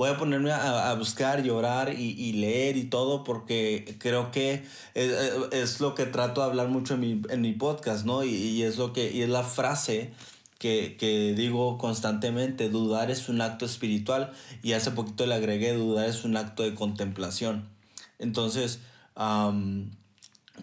[0.00, 5.78] voy a ponerme a, buscar y orar y, leer y todo porque creo que es,
[5.80, 8.24] lo que trato de hablar mucho en mi, en mi podcast, ¿no?
[8.24, 10.14] Y, es lo que, y es la frase
[10.58, 14.32] que, que, digo constantemente, dudar es un acto espiritual
[14.62, 17.68] y hace poquito le agregué, dudar es un acto de contemplación.
[18.18, 18.80] Entonces,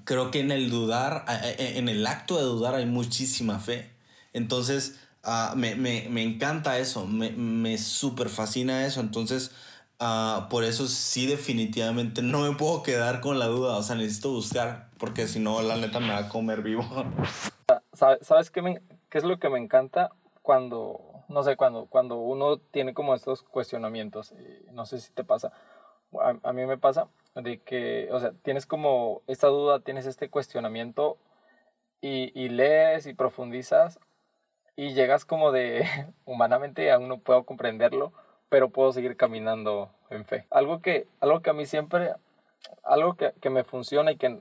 [0.04, 1.26] creo que en el dudar,
[1.60, 3.92] en el acto de dudar hay muchísima fe.
[4.34, 4.96] Entonces,
[5.30, 9.02] Ah, me, me, me, encanta eso, me, me súper fascina eso.
[9.02, 9.52] Entonces,
[10.00, 13.76] uh, por eso sí definitivamente no me puedo quedar con la duda.
[13.76, 16.86] O sea, necesito buscar, porque si no, la neta me va a comer vivo.
[18.22, 20.12] ¿Sabes qué, me, qué es lo que me encanta
[20.44, 24.34] cuando, no sé, cuando, cuando uno tiene como estos cuestionamientos?
[24.72, 25.52] No sé si te pasa.
[26.22, 30.30] A, a mí me pasa de que, o sea, tienes como esta duda, tienes este
[30.30, 31.18] cuestionamiento
[32.00, 34.00] y, y lees y profundizas
[34.78, 35.86] y llegas como de,
[36.26, 38.14] humanamente aún no puedo comprenderlo,
[38.48, 40.46] pero puedo seguir caminando en fe.
[40.50, 42.14] Algo que, algo que a mí siempre,
[42.84, 44.40] algo que, que me funciona y que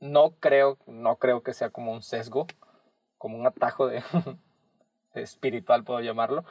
[0.00, 2.46] no creo, no creo que sea como un sesgo,
[3.18, 4.02] como un atajo de,
[5.14, 6.44] espiritual, puedo llamarlo,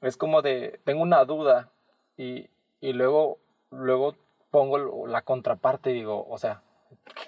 [0.00, 1.70] es como de, tengo una duda
[2.16, 2.48] y,
[2.80, 3.38] y luego,
[3.70, 4.16] luego
[4.50, 6.62] pongo la contraparte y digo, o sea,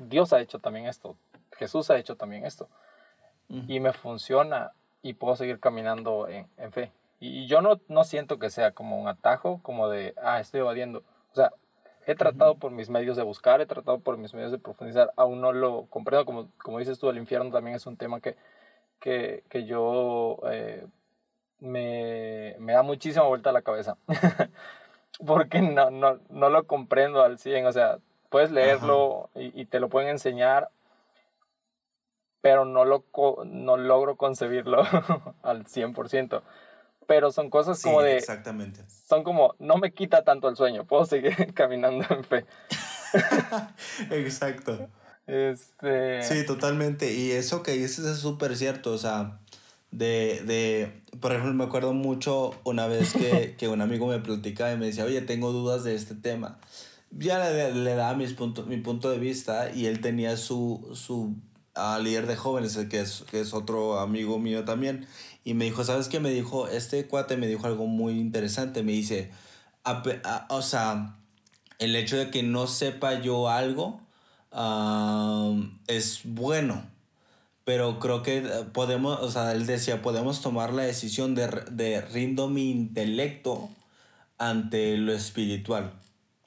[0.01, 1.17] Dios ha hecho también esto,
[1.53, 2.69] Jesús ha hecho también esto.
[3.49, 4.73] Y me funciona
[5.07, 6.92] y puedo seguir caminando en, en fe.
[7.21, 11.05] Y, yo no, no siento que sea como un atajo, como de, ah, estoy evadiendo.
[11.33, 11.53] O sea,
[12.07, 15.40] he tratado por mis medios de buscar, he tratado por mis medios de profundizar, aún
[15.40, 18.37] no lo comprendo, como, como dices tú, el infierno también es un tema que,
[19.01, 20.87] que, que yo eh,
[21.61, 23.97] me, me, da muchísima vuelta a la cabeza,
[25.27, 29.81] porque no, no, no, lo comprendo al 100, o sea, puedes leerlo y, y, te
[29.81, 30.71] lo pueden enseñar
[32.47, 33.05] pero no, lo,
[33.45, 34.83] no logro concebirlo
[35.43, 36.43] al 100%.
[37.09, 38.19] Pero son cosas como de...
[38.19, 38.85] Exactamente.
[38.89, 42.47] Son como, no me quita tanto el sueño, puedo seguir caminando en fe.
[44.13, 44.89] Exacto.
[45.27, 46.23] Este...
[46.23, 47.15] Sí, totalmente.
[47.15, 48.93] Y eso que dices es súper cierto.
[48.93, 49.41] O sea,
[49.91, 54.73] de, de, por ejemplo, me acuerdo mucho una vez que, que un amigo me platicaba
[54.73, 56.61] y me decía, oye, tengo dudas de este tema.
[57.11, 61.35] Ya le, le daba mis punto, mi punto de vista y él tenía su, su
[61.77, 65.07] a líder de jóvenes, que es, que es otro amigo mío también,
[65.45, 66.19] y me dijo, ¿sabes qué?
[66.19, 69.31] Me dijo, este cuate me dijo algo muy interesante, me dice,
[70.49, 71.17] o sea,
[71.79, 74.01] el hecho de que no sepa yo algo
[75.87, 76.85] es bueno,
[77.65, 78.41] pero creo que
[78.73, 83.69] podemos, o sea, él decía, podemos tomar la decisión de, de rindo mi intelecto
[84.39, 85.93] ante lo espiritual.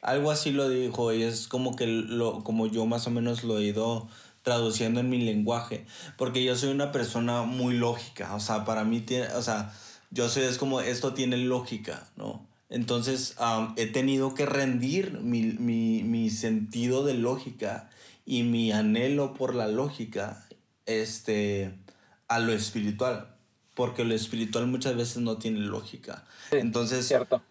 [0.02, 3.60] Algo así lo dijo y es como que lo, como yo más o menos lo
[3.60, 4.08] he ido
[4.50, 5.86] traduciendo en mi lenguaje,
[6.18, 9.72] porque yo soy una persona muy lógica, o sea, para mí tiene, o sea,
[10.10, 12.48] yo soy, es como, esto tiene lógica, ¿no?
[12.68, 13.36] Entonces
[13.76, 17.92] he tenido que rendir mi, mi, mi, sentido de lógica
[18.26, 20.48] y mi anhelo por la lógica
[20.88, 21.76] este,
[22.28, 23.36] a lo espiritual,
[23.76, 26.26] porque lo espiritual muchas veces no tiene lógica.
[26.50, 27.44] Entonces, cierto.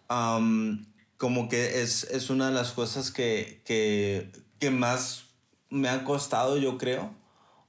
[1.17, 5.28] como que es, es, una de las cosas que, que, que más
[5.69, 7.13] me ha costado, yo creo.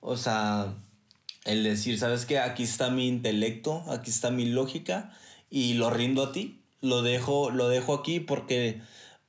[0.01, 0.75] O sea,
[1.45, 2.39] el decir, ¿sabes qué?
[2.39, 5.13] Aquí está mi intelecto, aquí está mi lógica
[5.51, 6.61] y lo rindo a ti.
[6.81, 8.81] Lo dejo, lo dejo aquí porque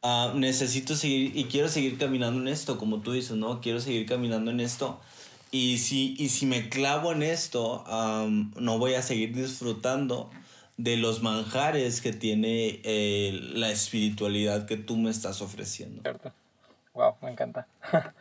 [0.02, 3.60] ah, necesito seguir y quiero seguir caminando en esto, como tú dices, ¿no?
[3.62, 5.00] Quiero seguir caminando en esto.
[5.52, 7.84] Y si, y si me clavo en esto,
[8.56, 10.30] no voy a seguir disfrutando
[10.78, 16.02] de los manjares que tiene eh, la espiritualidad que tú me estás ofreciendo.
[16.04, 16.32] Cierto.
[16.94, 17.68] Wow, me encanta.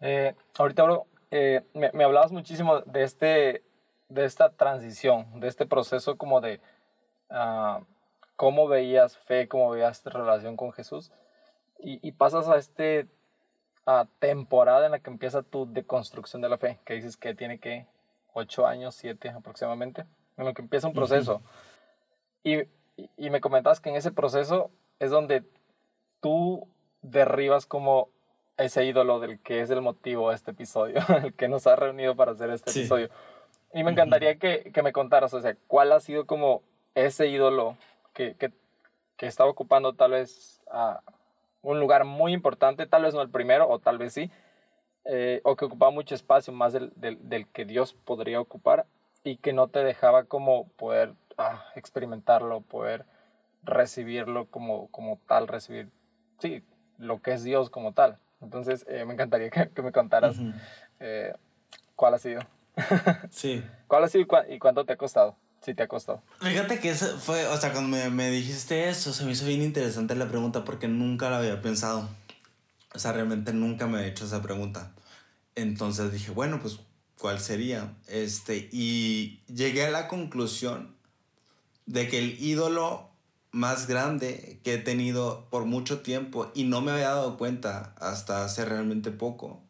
[0.00, 3.62] Eh, ahorita, bro, eh, me, me, hablabas muchísimo de, este,
[4.08, 6.60] de esta transición, de este proceso como de,
[7.30, 7.84] uh,
[8.36, 11.12] cómo veías fe, cómo veías relación con Jesús.
[11.78, 13.08] Y, y pasas a este
[13.86, 17.58] a temporada en la que empieza tu deconstrucción de la fe, que dices que tiene
[17.58, 17.86] que
[18.32, 20.06] ocho años, siete aproximadamente,
[20.38, 21.42] en lo que empieza un proceso.
[22.42, 22.62] y,
[23.16, 25.44] y me comentabas que en ese proceso es donde
[26.20, 26.66] tú
[27.02, 28.08] derribas como
[28.56, 32.14] ese ídolo del que es el motivo de este episodio, el que nos ha reunido
[32.14, 33.08] para hacer este episodio.
[33.72, 36.62] Y me encantaría que, que, me contaras, o sea, cuál ha sido como
[36.94, 37.76] ese ídolo
[38.12, 38.52] que, que,
[39.16, 41.00] que estaba ocupando tal vez a
[41.62, 44.30] un lugar muy importante, tal vez no el primero, o tal vez sí,
[45.06, 48.86] eh, o que ocupaba mucho espacio más del, del, del, que Dios podría ocupar
[49.24, 53.04] y que no te dejaba como poder ah, experimentarlo, poder
[53.64, 55.88] recibirlo como, como tal, recibir,
[56.38, 56.62] sí,
[56.98, 58.18] lo que es Dios como tal.
[58.40, 60.36] Entonces, eh, me encantaría que, que me contaras
[61.00, 61.32] eh,
[61.96, 62.40] cuál ha sido.
[63.30, 63.64] sí.
[63.86, 65.36] ¿Cuál ha sido y, cuánto te ha costado?
[65.60, 66.22] Sí, te ha costado.
[66.40, 69.62] Fíjate que eso fue, o sea, cuando me, me, dijiste eso, se me hizo bien
[69.62, 72.08] interesante la pregunta porque nunca la había pensado.
[72.94, 74.92] O sea, realmente nunca me he hecho esa pregunta.
[75.54, 76.80] Entonces dije, bueno, pues,
[77.18, 77.94] ¿cuál sería?
[78.08, 80.94] Este, y llegué a la conclusión
[81.86, 83.13] de que el ídolo
[83.54, 88.44] más grande que he tenido por mucho tiempo y no me había dado cuenta hasta
[88.44, 89.62] hace realmente poco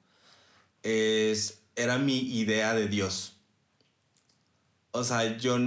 [0.82, 3.36] es era mi idea de Dios.
[4.92, 5.58] O sea, yo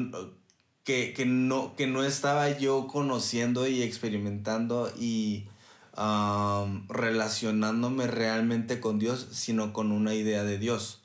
[0.83, 5.47] que, que no, que no estaba yo conociendo y experimentando y
[6.89, 11.01] relacionándome realmente con Dios, sino con una idea de Dios.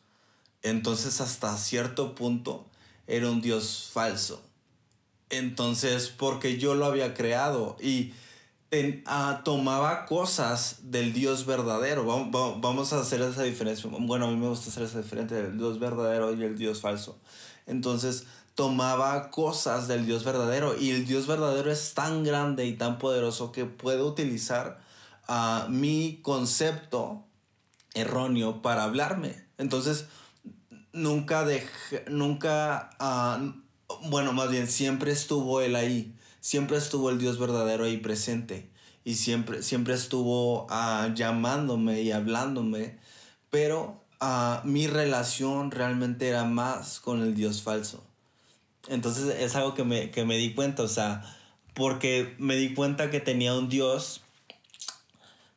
[0.62, 2.66] Entonces hasta cierto punto
[3.06, 4.42] era un Dios falso
[5.32, 8.12] entonces, porque yo lo había creado y
[9.06, 12.04] ah, tomaba cosas del Dios verdadero.
[12.04, 13.90] Vamos, a hacer esa diferencia.
[13.98, 17.18] Bueno, a mí me gusta hacer esa diferencia del Dios verdadero y el Dios falso.
[17.66, 22.98] Entonces, tomaba cosas del Dios verdadero y el Dios verdadero es tan grande y tan
[22.98, 24.80] poderoso que puede utilizar
[25.28, 27.24] uh, mi concepto
[27.94, 29.46] erróneo para hablarme.
[29.56, 30.04] Entonces,
[30.92, 33.61] nunca dejé, nunca, uh,
[34.02, 38.70] bueno, más bien, siempre estuvo Él ahí, siempre estuvo el Dios verdadero ahí presente
[39.04, 42.98] y siempre, siempre estuvo uh, llamándome y hablándome,
[43.50, 48.02] pero uh, mi relación realmente era más con el Dios falso.
[48.88, 51.22] Entonces es algo que me, que me di cuenta, o sea,
[51.74, 54.22] porque me di cuenta que tenía un Dios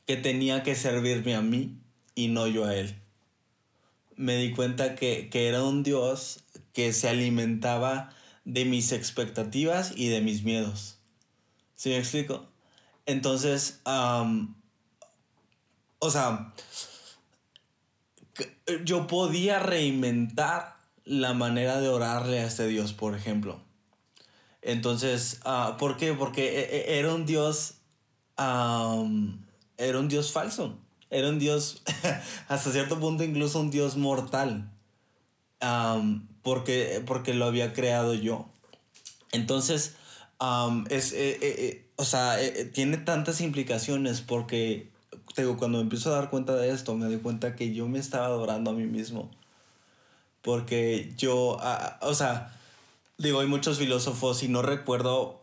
[0.06, 1.78] que tenía que servirme a mí
[2.14, 2.96] y no yo a Él.
[4.16, 6.44] Me di cuenta que, que era un Dios
[6.74, 8.14] que se alimentaba
[8.46, 10.98] de mis expectativas y de mis miedos.
[11.76, 12.48] ¿Sí me explico?
[13.06, 13.82] Entonces,
[16.00, 16.54] o sea,
[18.84, 23.62] yo podía reinventar la manera de orarle a este Dios, por ejemplo.
[24.62, 26.14] Entonces, uh, ¿por qué?
[26.14, 27.76] Porque e, e, era un Dios,
[28.38, 30.80] era un Dios falso.
[31.12, 31.84] Era un Dios,
[32.48, 34.72] hasta cierto punto incluso un Dios mortal
[36.46, 38.46] porque, porque lo había creado yo.
[39.32, 39.96] Entonces,
[40.92, 42.38] es, eh, eh, eh, o sea,
[42.72, 44.92] tiene tantas implicaciones porque,
[45.36, 47.98] digo, cuando me empiezo a dar cuenta de esto, me doy cuenta que yo me
[47.98, 49.32] estaba adorando a mí mismo.
[50.44, 51.58] Porque yo,
[52.02, 52.56] o sea,
[53.18, 55.42] digo, hay muchos filósofos y no recuerdo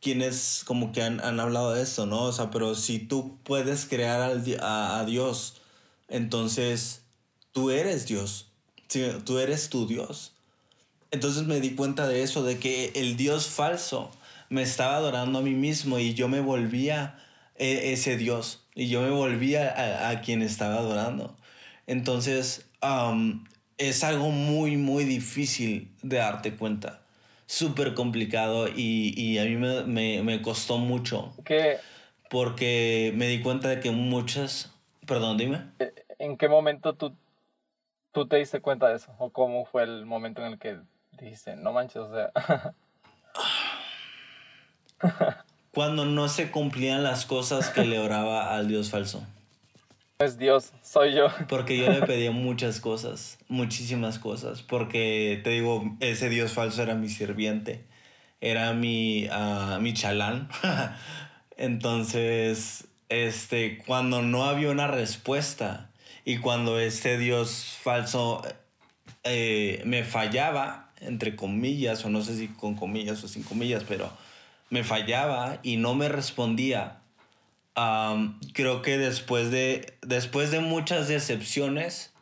[0.00, 2.26] quienes como que han, han hablado de esto, ¿no?
[2.26, 5.62] O sea, pero si tú puedes crear al, a, a Dios,
[6.06, 7.02] entonces
[7.50, 8.52] tú eres Dios.
[8.86, 10.33] Sí, tú eres tu Dios.
[11.14, 14.10] Entonces me di cuenta de eso, de que el Dios falso
[14.48, 17.16] me estaba adorando a mí mismo y yo me volvía
[17.54, 21.36] e, ese Dios y yo me volvía a, quien estaba adorando.
[21.86, 22.68] Entonces
[23.78, 27.00] es algo muy, muy difícil de darte cuenta.
[27.46, 31.32] Súper complicado y, y, a mí me, me, me costó mucho.
[31.44, 31.76] ¿Qué?
[32.28, 34.72] Porque me di cuenta de que muchas...
[35.06, 35.60] Perdón, dime.
[36.18, 37.14] ¿En qué momento tú,
[38.10, 39.14] tú te diste cuenta de eso?
[39.18, 40.78] ¿O cómo fue el momento en el que
[41.20, 42.74] Dice, no manches, o sea.
[45.72, 49.26] Cuando no se cumplían las cosas que le oraba al Dios falso.
[50.18, 51.26] Es Dios, soy yo.
[51.48, 54.62] Porque yo le pedía muchas cosas, muchísimas cosas.
[54.62, 57.84] Porque te digo, ese Dios falso era mi sirviente,
[58.40, 60.48] era mi, uh, mi chalán.
[61.56, 65.90] Entonces, este, cuando no había una respuesta
[66.24, 68.42] y cuando este Dios falso
[69.24, 74.10] eh, me fallaba, entre comillas, o no sé si con comillas o sin comillas, pero
[74.70, 77.00] me fallaba y no me respondía.
[78.52, 82.12] creo que después de, después de muchas decepciones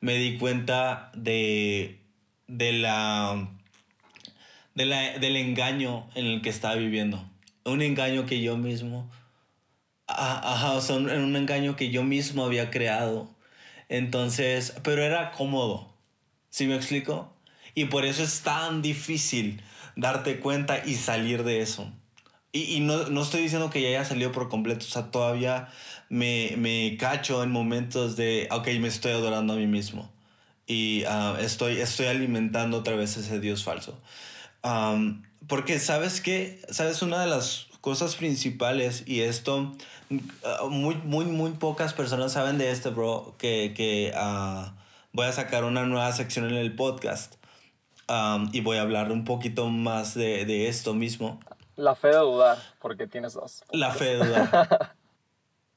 [0.00, 2.00] me di cuenta de,
[2.48, 3.48] de la,
[4.74, 7.24] de la, del engaño en el que estaba viviendo.
[7.64, 9.10] un engaño que yo mismo,
[10.06, 13.28] ajá, o un engaño que yo mismo había creado.
[13.88, 15.92] Entonces, pero era cómodo,
[16.48, 17.32] ¿sí me explico?
[17.74, 19.62] Y por eso es tan difícil
[19.96, 21.90] darte cuenta y salir de eso.
[22.52, 25.68] Y, y no, no, estoy diciendo que ya haya salido por completo, o sea, todavía
[26.08, 30.10] me, me cacho en momentos de, ok, me estoy adorando a mí mismo.
[30.66, 34.00] Y uh, estoy, estoy alimentando otra vez ese Dios falso.
[34.62, 39.72] Um, porque sabes que, sabes, una de las cosas principales, y esto,
[40.10, 44.70] uh, muy, muy, muy pocas personas saben de esto, bro, que, que uh,
[45.12, 47.39] voy a sacar una nueva sección en el podcast.
[48.10, 51.38] Um, y voy a hablar un poquito más de, de esto mismo.
[51.76, 53.62] La fe de dudar, porque tienes dos.
[53.70, 54.96] La fe de dudar.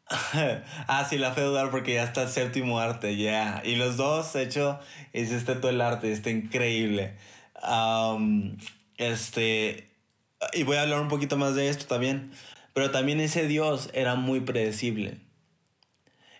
[0.87, 3.61] ah, sí, la fe de dudar porque ya está el séptimo arte, ya.
[3.63, 4.79] Y los dos, de hecho,
[5.13, 7.15] hiciste todo el arte, está increíble.
[7.61, 8.57] Um,
[8.97, 9.91] este,
[10.53, 12.31] y voy a hablar un poquito más de esto también.
[12.73, 15.19] Pero también ese Dios era muy predecible.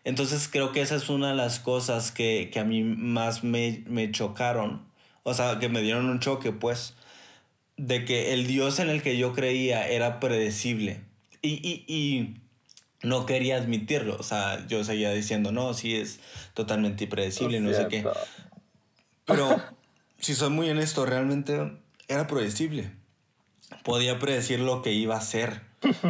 [0.04, 3.84] Entonces creo que esa es una de las cosas que, que a mí más me,
[3.86, 4.92] me chocaron.
[5.24, 6.94] O sea, que me dieron un choque, pues
[7.78, 11.02] de que el Dios en el que yo creía era predecible.
[11.42, 12.36] Y, y, y,
[13.02, 14.16] no quería admitirlo.
[14.18, 16.22] O sea, yo seguía diciendo, no, sí es
[16.54, 18.08] totalmente impredecible, no, no sé qué.
[19.26, 19.62] Pero,
[20.20, 21.74] si soy muy honesto, realmente
[22.08, 22.92] era predecible.
[23.84, 25.62] Podía predecir lo que iba a hacer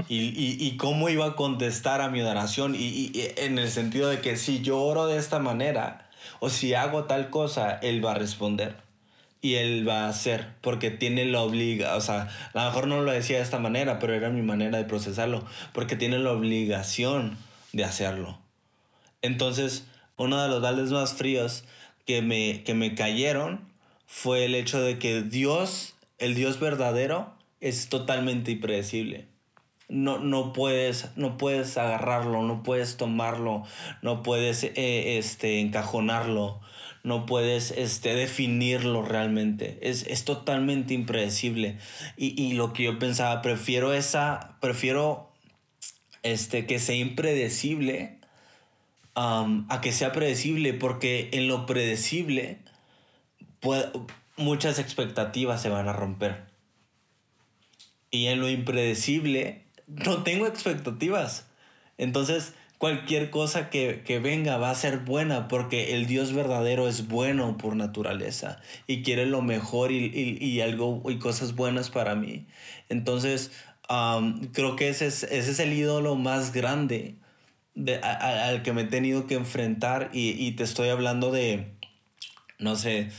[0.08, 2.76] y, y, y cómo iba a contestar a mi oración.
[2.78, 7.06] Y, en el sentido de que si yo oro de esta manera o si hago
[7.06, 8.84] tal cosa, Él va a responder
[9.44, 13.02] y él va a hacer porque tiene la obliga, o sea, a lo mejor no
[13.02, 17.38] lo decía de esta manera, pero era mi manera de procesarlo, porque tiene la obligación
[17.74, 18.40] de hacerlo.
[19.22, 19.86] Entonces,
[20.16, 21.66] uno de los baldes más fríos
[22.06, 23.68] que me, que me cayeron
[24.08, 29.28] fue el hecho de que Dios, el Dios verdadero, es totalmente impredecible.
[29.90, 33.64] No, no, puedes, no puedes agarrarlo, no puedes tomarlo,
[34.02, 36.62] no puedes eh, este, encajonarlo
[37.04, 39.78] no puedes este, definirlo realmente.
[39.82, 41.78] Es, es totalmente impredecible.
[42.18, 45.30] Y, y, lo que yo pensaba, prefiero esa, prefiero
[46.24, 48.20] este, que sea impredecible
[49.16, 52.58] a que sea predecible, porque en lo predecible
[54.38, 56.46] muchas expectativas se van a romper.
[58.10, 61.48] Y en lo impredecible no tengo expectativas.
[61.98, 67.58] Entonces, cualquier cosa que, venga va a ser buena porque el Dios verdadero es bueno
[67.58, 72.46] por naturaleza y quiere lo mejor y, algo y cosas buenas para mí.
[72.90, 73.54] Entonces,
[74.52, 77.16] creo que ese es, ese es el ídolo más grande
[78.02, 81.72] al que me he tenido que enfrentar y, te estoy hablando de,
[82.60, 83.12] no sé,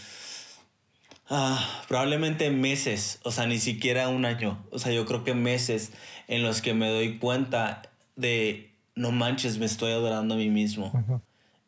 [1.31, 5.93] ah, probablemente meses, o sea, ni siquiera un año, o sea, yo creo que meses
[6.29, 7.81] en los que me doy cuenta
[8.15, 10.93] de no manches, me estoy adorando a mí mismo.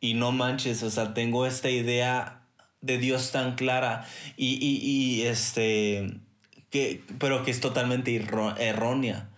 [0.01, 2.43] Y no manches, o sea, tengo esta idea
[2.81, 4.07] de Dios tan clara
[4.37, 6.21] y, y, y este,
[6.71, 9.31] que, pero que es totalmente errónea.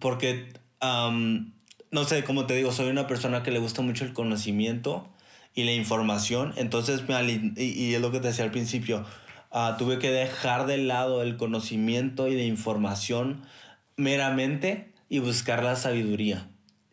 [0.00, 0.52] porque,
[0.82, 5.08] no sé, como te digo, soy una persona que le gusta mucho el conocimiento
[5.54, 6.52] y la información.
[6.56, 7.02] Entonces,
[7.56, 9.06] y, y es lo que te decía al principio,
[9.52, 13.42] uh, tuve que dejar de lado el conocimiento y la información
[13.96, 16.50] meramente y buscar la sabiduría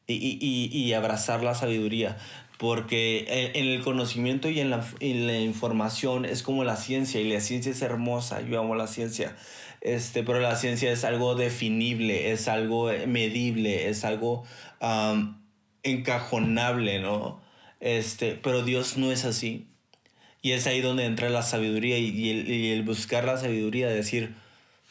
[0.08, 2.18] y, y, y abrazar la sabiduría.
[2.58, 7.30] Porque en el conocimiento y en la, en la, información es como la ciencia y
[7.30, 9.36] la ciencia es hermosa, yo amo la ciencia,
[9.82, 14.46] este, pero la ciencia es algo definible, es algo medible, es algo
[15.84, 17.42] encajonable, ¿no?
[17.82, 19.68] Este, pero Dios no es así.
[20.42, 23.90] Y es ahí donde entra la sabiduría y, y, el, y el, buscar la sabiduría,
[23.90, 24.36] decir,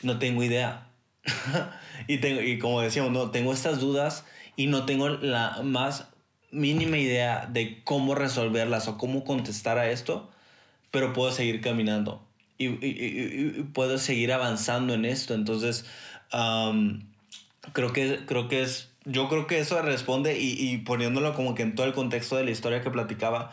[0.02, 0.88] no tengo idea.
[2.06, 4.24] y, tengo, y como decíamos, no, tengo estas dudas
[4.56, 6.08] y no tengo la más
[6.50, 10.30] mínima idea de cómo resolverlas o cómo contestar a esto,
[10.90, 12.22] pero puedo seguir caminando
[12.58, 15.34] y, y, puedo seguir avanzando en esto.
[15.34, 15.84] Entonces,
[17.72, 21.74] creo, que, creo que es, yo creo que eso responde y, poniéndolo como que en
[21.74, 23.52] todo el contexto de la historia que platicaba,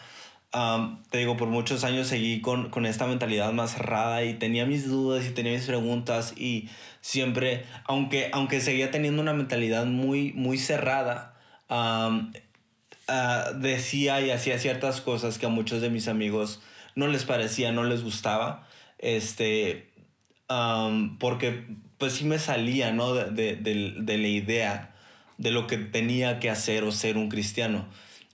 [0.52, 4.88] te digo, por muchos años seguí con, con, esta mentalidad más cerrada y tenía mis
[4.90, 6.70] dudas y tenía mis preguntas y
[7.02, 11.36] siempre, aunque, aunque seguía teniendo una mentalidad muy, muy cerrada,
[11.70, 12.32] uh,
[13.56, 16.62] decía y hacía ciertas cosas que a muchos de mis amigos
[16.96, 19.92] no les parecía, no les gustaba, este,
[21.20, 23.14] porque pues sí me salía, ¿no?
[23.14, 24.96] De, de, de la idea
[25.38, 27.88] de lo que tenía que hacer o ser un cristiano.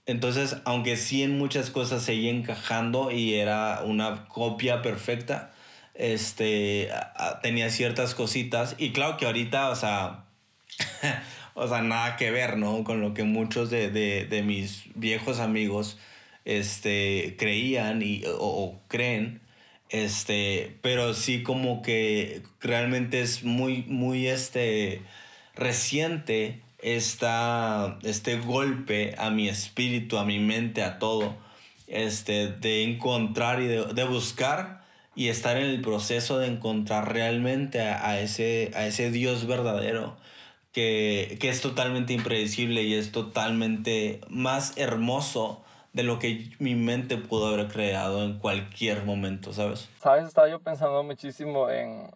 [0.06, 5.52] Entonces, aunque sí en muchas cosas seguía encajando y era una copia perfecta,
[5.94, 6.90] este,
[7.42, 8.76] tenía ciertas cositas.
[8.78, 10.26] Y claro que ahorita, o sea,
[11.54, 12.84] o sea, nada que ver, ¿no?
[12.84, 15.98] Con lo que muchos de, de, de mis viejos amigos
[16.46, 19.42] este, creían y, o, creen.
[19.90, 25.02] Este, pero sí como que realmente es muy, muy este,
[25.54, 31.34] reciente esta, este golpe a mi espíritu, a mi mente, a todo,
[31.88, 34.84] este, de encontrar y de, buscar
[35.16, 40.16] y estar en el proceso de encontrar realmente a, ese, a ese Dios verdadero
[40.70, 47.16] que, que, es totalmente impredecible y es totalmente más hermoso de lo que mi mente
[47.16, 49.88] pudo haber creado en cualquier momento, ¿sabes?
[50.00, 52.10] Sabes, estaba yo pensando muchísimo en,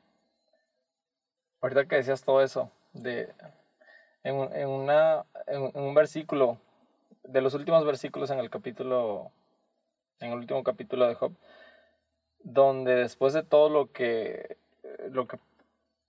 [1.60, 3.30] ahorita que decías todo eso, de,
[4.22, 6.58] en, en, una, en, un versículo,
[7.24, 9.30] de los últimos versículos en el capítulo,
[10.20, 11.32] en el último capítulo de Job,
[12.42, 14.56] donde después de todo lo que,
[15.10, 15.38] lo que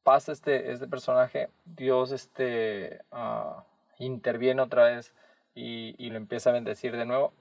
[0.04, 3.62] pasa este, este personaje, Dios este, uh,
[4.00, 5.14] interviene otra vez
[5.54, 7.34] y, y, lo empieza a bendecir de nuevo.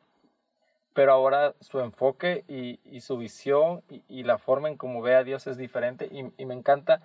[0.93, 5.25] Pero ahora su enfoque y, y su visión y, la forma en cómo ve a
[5.25, 7.01] Dios es diferente y, me encanta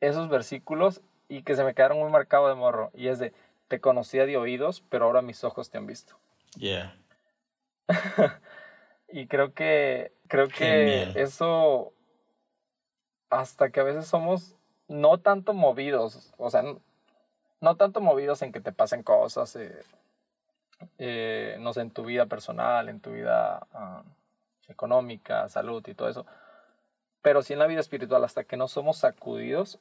[0.00, 2.90] esos versículos y que se me quedaron muy marcados de morro.
[2.94, 3.32] Y es de
[3.68, 6.18] te conocía de oídos pero ahora mis ojos te han visto.
[6.56, 6.96] Yeah.
[9.10, 11.94] Y creo que creo que eso
[13.30, 14.54] hasta que a veces somos
[14.86, 16.82] no tanto movidos o sea no,
[17.62, 19.82] no tanto movidos en que te pasen cosas eh,
[20.98, 26.08] eh, no sé, en tu vida personal, en tu vida uh, económica, salud y todo
[26.08, 26.26] eso.
[27.22, 29.80] Pero sí en la vida espiritual, hasta que no somos sacudidos,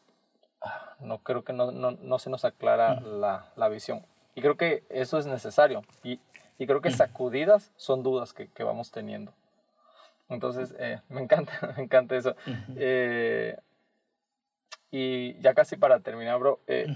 [0.99, 4.05] no creo que no, no, no se nos aclara la, la, visión.
[4.35, 5.83] Y creo que eso es necesario.
[6.03, 6.19] Y,
[6.57, 9.33] y creo que sacudidas son dudas que, que vamos teniendo.
[10.29, 12.35] Entonces, eh, me encanta, me encanta eso.
[12.75, 13.57] eh,
[14.89, 16.87] y ya casi para terminar, bro, eh,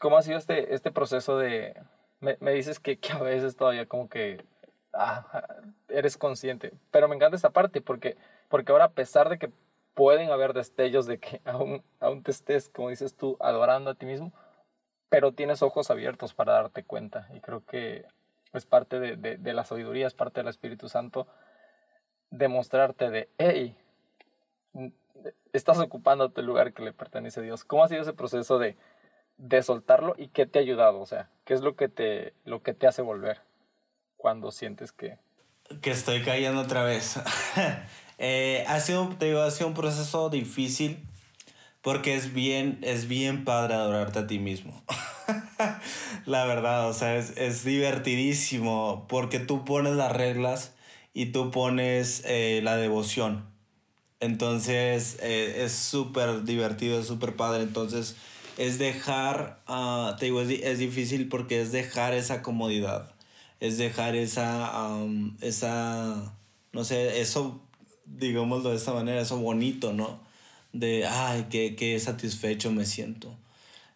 [0.00, 1.80] ¿cómo ha sido este, este proceso de,
[2.20, 4.44] me, me dices que, que, a veces todavía como que
[4.92, 5.46] ah,
[5.88, 6.72] eres consciente.
[6.90, 8.16] Pero me encanta esa parte porque,
[8.48, 9.50] porque ahora a pesar de que
[9.96, 14.06] pueden haber destellos de que aún, aún te estés, como dices tú, adorando a ti
[14.06, 14.32] mismo,
[15.08, 17.28] pero tienes ojos abiertos para darte cuenta.
[17.34, 18.04] Y creo que
[18.52, 21.26] es parte de, de, de la sabiduría, es parte del Espíritu Santo,
[22.30, 23.76] demostrarte de, hey,
[25.52, 27.64] estás ocupando el lugar que le pertenece a Dios.
[27.64, 28.76] ¿Cómo ha sido ese proceso de,
[29.38, 31.00] de soltarlo y qué te ha ayudado?
[31.00, 33.40] O sea, ¿qué es lo que te, lo que te hace volver
[34.18, 35.18] cuando sientes que...
[35.80, 37.18] Que estoy cayendo otra vez.
[38.18, 40.98] eh, ha, sido, te digo, ha sido un proceso difícil
[41.82, 44.82] porque es bien, es bien padre adorarte a ti mismo.
[46.26, 50.72] La verdad, o sea, es, es, divertidísimo porque tú pones las reglas
[51.14, 53.46] y tú pones eh, la devoción.
[54.20, 57.62] Entonces, eh, es súper divertido, es súper padre.
[57.62, 58.16] Entonces,
[58.56, 63.14] es dejar, uh, te digo, es, es, difícil porque es dejar esa comodidad,
[63.60, 66.34] es dejar esa, um, esa,
[66.72, 67.60] no sé, eso,
[68.06, 70.20] digámoslo de esta manera, eso bonito, ¿no?
[70.72, 73.36] De, ay, qué, qué satisfecho me siento.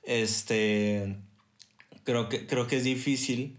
[0.02, 1.16] Este,
[2.04, 3.56] creo que, creo que es difícil,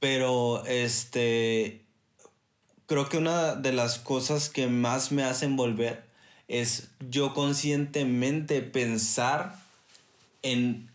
[0.00, 1.82] pero este,
[2.86, 6.04] creo que una de las cosas que más me hacen volver
[6.48, 9.58] es yo conscientemente pensar
[10.42, 10.90] en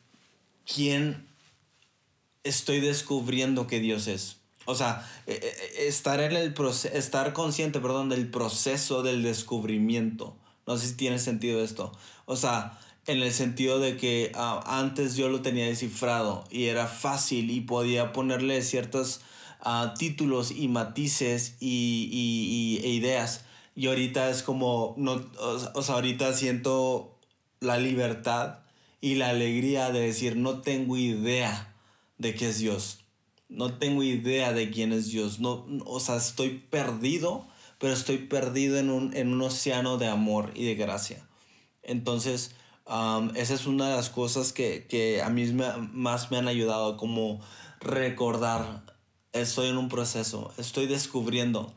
[0.66, 1.26] quién
[2.44, 4.38] estoy descubriendo que Dios es.
[4.68, 6.54] O sea, e, e, e, estar, en el
[6.94, 10.36] estar consciente perdón, del proceso del descubrimiento.
[10.68, 11.94] No sé si tiene sentido esto.
[12.26, 16.88] O sea, en el sentido de que uh, antes yo lo tenía descifrado y era
[16.88, 19.22] fácil y podía ponerle ciertos
[19.66, 23.46] uh, títulos y matices y, y, y, e ideas.
[23.74, 25.26] Y ahorita es como, no,
[25.74, 27.18] o sea, ahorita siento
[27.62, 28.60] la libertad
[29.00, 31.74] y la alegría de decir, no tengo idea
[32.18, 33.07] de qué es Dios.
[33.50, 35.40] No tengo idea de quién es Dios.
[35.40, 37.48] No, o sea, estoy perdido,
[37.80, 41.28] pero estoy perdido en un, en un océano de amor y de gracia.
[41.84, 42.52] Entonces,
[43.36, 46.98] esa es una de las cosas que, que a mí me, más me han ayudado,
[46.98, 47.42] como
[47.80, 48.84] recordar,
[49.34, 51.74] estoy en un proceso, estoy descubriendo.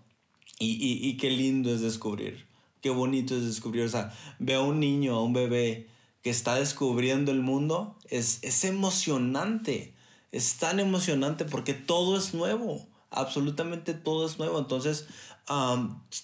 [0.59, 2.47] Y, y, y qué lindo es descubrir,
[2.83, 3.85] qué bonito es descubrir.
[3.85, 5.89] O sea, veo a un niño, a un bebé,
[6.23, 9.95] que está descubriendo el mundo, es, es emocionante.
[10.33, 12.87] Es tan emocionante porque todo es nuevo.
[13.11, 14.59] Absolutamente todo es nuevo.
[14.59, 15.07] Entonces,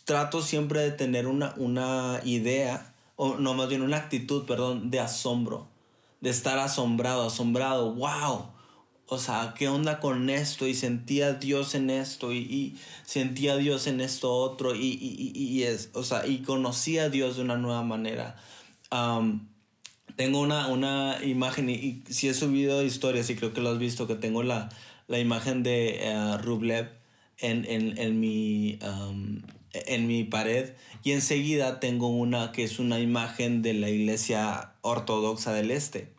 [0.05, 5.01] trato siempre de tener una, una idea, o no más bien una actitud, perdón, de
[5.01, 5.67] asombro.
[6.21, 7.93] De estar asombrado, asombrado.
[7.95, 8.57] ¡Wow!
[9.09, 10.67] o sea, ¿qué onda con esto?
[10.67, 14.99] Y sentía Dios en esto y, sentía a Dios en esto otro y,
[15.35, 18.37] y, es, o sea, y conocía a Dios de una nueva manera.
[20.17, 24.07] Tengo una, una imagen y, si he subido historias y creo que lo has visto,
[24.07, 24.69] que tengo la,
[25.09, 26.91] la imagen de uh, Rublev
[27.39, 28.79] en, en, en mi,
[29.73, 35.53] en mi pared y enseguida tengo una que es una imagen de la iglesia ortodoxa
[35.53, 36.17] del este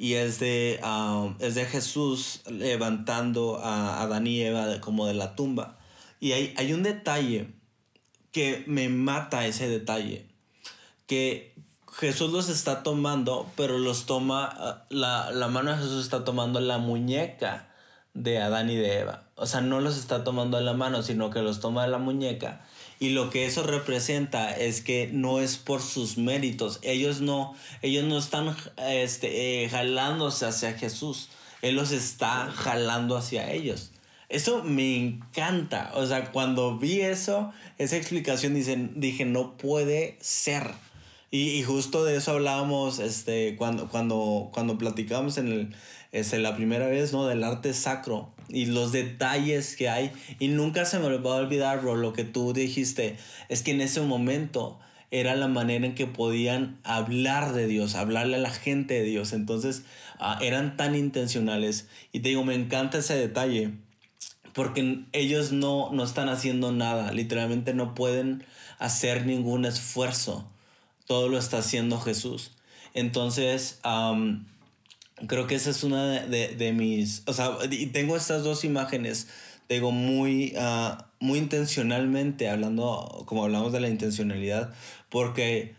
[0.00, 5.36] y es de, um, es de Jesús levantando a Adán y Eva como de la
[5.36, 5.78] tumba.
[6.20, 7.48] Y hay, hay un detalle
[8.32, 10.24] que me mata ese detalle,
[11.06, 11.52] que
[11.92, 16.60] Jesús los está tomando, pero los toma, uh, la, la mano de Jesús está tomando
[16.60, 17.68] la muñeca
[18.14, 19.24] de Adán y de Eva.
[19.36, 21.98] O sea, no los está tomando de la mano, sino que los toma de la
[21.98, 22.60] muñeca
[23.00, 26.78] y lo que eso representa es que no es por sus méritos.
[26.82, 31.30] Ellos no, ellos no están este, eh, jalándose hacia Jesús.
[31.62, 33.90] Él los está jalando hacia ellos.
[34.28, 35.92] Eso me encanta.
[35.94, 40.70] O sea, cuando vi eso, esa explicación, dicen, dije, no puede ser.
[41.30, 45.74] Y, y, justo de eso hablábamos este, cuando, cuando, cuando platicábamos en el,
[46.12, 47.26] este, la primera vez, ¿no?
[47.26, 50.10] Del arte sacro y los detalles que hay.
[50.38, 53.16] Y nunca se me va a olvidar, bro, lo que tú dijiste.
[53.48, 54.78] Es que en ese momento
[55.10, 59.32] era la manera en que podían hablar de Dios, hablarle a la gente de Dios.
[59.32, 59.84] Entonces
[60.18, 61.88] ah, eran tan intencionales.
[62.12, 63.72] Y te digo, me encanta ese detalle.
[64.52, 67.12] Porque ellos no, no están haciendo nada.
[67.12, 68.44] Literalmente no pueden
[68.78, 70.50] hacer ningún esfuerzo.
[71.10, 72.52] Todo lo está haciendo Jesús.
[72.94, 73.80] Entonces,
[75.26, 79.26] Creo que esa es una de, de, mis, o sea, y tengo estas dos imágenes,
[79.68, 84.72] digo, muy, uh, muy intencionalmente, hablando, como hablamos de la intencionalidad,
[85.08, 85.74] porque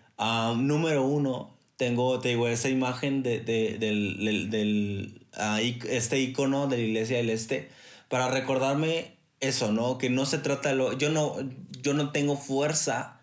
[0.57, 6.77] número uno, tengo, te digo, esa imagen de, de del, del, uh, este icono de
[6.77, 7.69] la iglesia del este,
[8.09, 9.97] para recordarme eso, ¿no?
[9.97, 11.37] Que no se trata de lo, yo no,
[11.81, 13.20] yo no tengo fuerza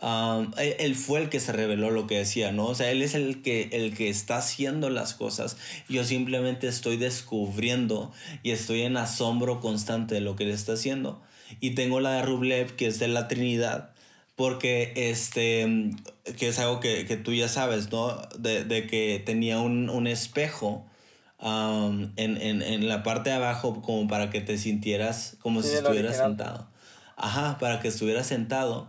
[0.00, 2.66] e, él fue el que se reveló lo que decía, ¿no?
[2.66, 5.56] O sea, él es el que, el que está haciendo las cosas.
[5.88, 11.20] Yo simplemente estoy descubriendo y estoy en asombro constante de lo que él está haciendo.
[11.60, 13.90] Y tengo la de Rublev, que es de la Trinidad,
[14.36, 15.90] porque este,
[16.36, 18.16] que es algo que, que tú ya sabes, ¿no?
[18.38, 20.86] De, de que tenía un, un espejo.
[21.40, 26.18] en, en, en, la parte de abajo como para que te sintieras como si estuvieras
[26.18, 26.68] sentado.
[27.16, 28.88] Ajá, para que estuvieras sentado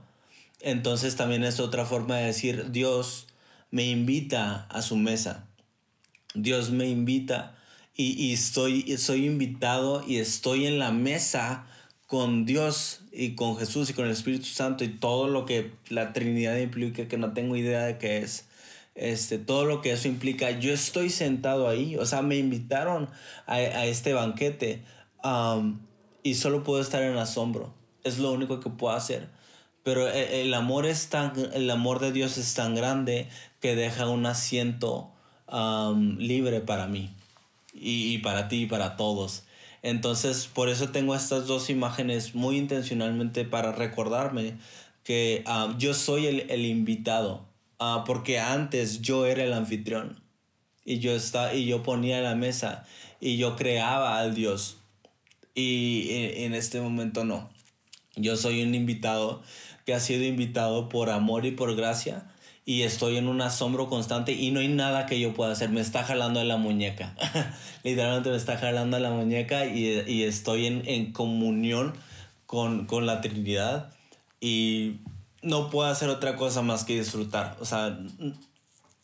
[0.61, 3.27] entonces también es otra forma de decir, Dios
[3.71, 5.47] me invita a su mesa.
[6.33, 7.55] Dios me invita
[7.95, 11.65] y, estoy, soy invitado y estoy en la mesa
[12.07, 16.13] con Dios y con Jesús y con el Espíritu Santo y todo lo que la
[16.13, 18.47] Trinidad implica, que no tengo idea de qué es.
[18.95, 23.09] Este, todo lo que eso implica, yo estoy sentado ahí, o sea, me invitaron
[23.45, 24.83] a, este banquete
[26.23, 29.29] y solo puedo estar en asombro, es lo único que puedo hacer
[29.89, 33.27] pero e, el amor, es tan, el amor de Dios es tan grande
[33.59, 35.09] que deja un asiento
[36.19, 37.09] libre para mí
[37.73, 39.45] y, para ti y para todos.
[39.81, 44.59] Entonces, por eso tengo estas dos imágenes muy intencionalmente para recordarme
[45.03, 45.43] que
[45.79, 47.47] yo soy el, invitado,
[47.79, 50.21] ah, porque antes yo era el anfitrión
[50.85, 52.85] y yo, estaba, y yo ponía la mesa
[53.19, 54.77] y yo creaba al Dios.
[55.55, 57.49] Y en este momento no.
[58.15, 59.41] Yo soy un invitado
[59.89, 62.27] que ha sido invitado por amor y por gracia
[62.63, 65.71] y estoy en un asombro constante y no hay nada que yo pueda hacer.
[65.71, 67.15] Me está jalando de la muñeca.
[67.83, 71.95] Literalmente me está jalando de la muñeca y, y estoy en, en comunión
[72.45, 73.91] con, con, la Trinidad
[74.39, 74.97] y
[75.41, 77.57] no puedo hacer otra cosa más que disfrutar.
[77.59, 77.97] O sea,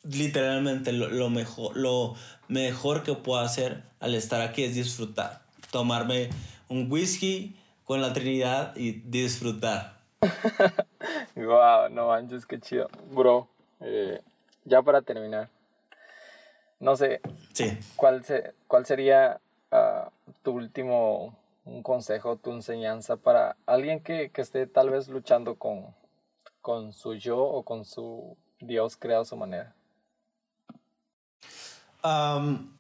[0.03, 2.13] literalmente lo, lo, mejor, lo
[2.47, 5.41] mejor que puedo hacer al estar aquí es disfrutar.
[5.71, 6.29] Tomarme
[6.69, 7.55] un whisky
[7.85, 9.94] con la Trinidad y disfrutar.
[11.35, 12.89] wow, no manches, qué chido.
[13.11, 13.47] Bro,
[13.81, 14.21] eh,
[14.63, 15.49] ya para terminar,
[16.79, 17.21] no sé,
[17.53, 17.77] sí.
[17.95, 19.39] ¿cuál, se, cuál sería
[19.71, 20.09] ah,
[20.43, 25.95] tu último un consejo, tu enseñanza para alguien que, que, esté tal vez luchando con,
[26.61, 29.73] con su yo o con su Dios creado a su manera?
[32.03, 32.77] Um,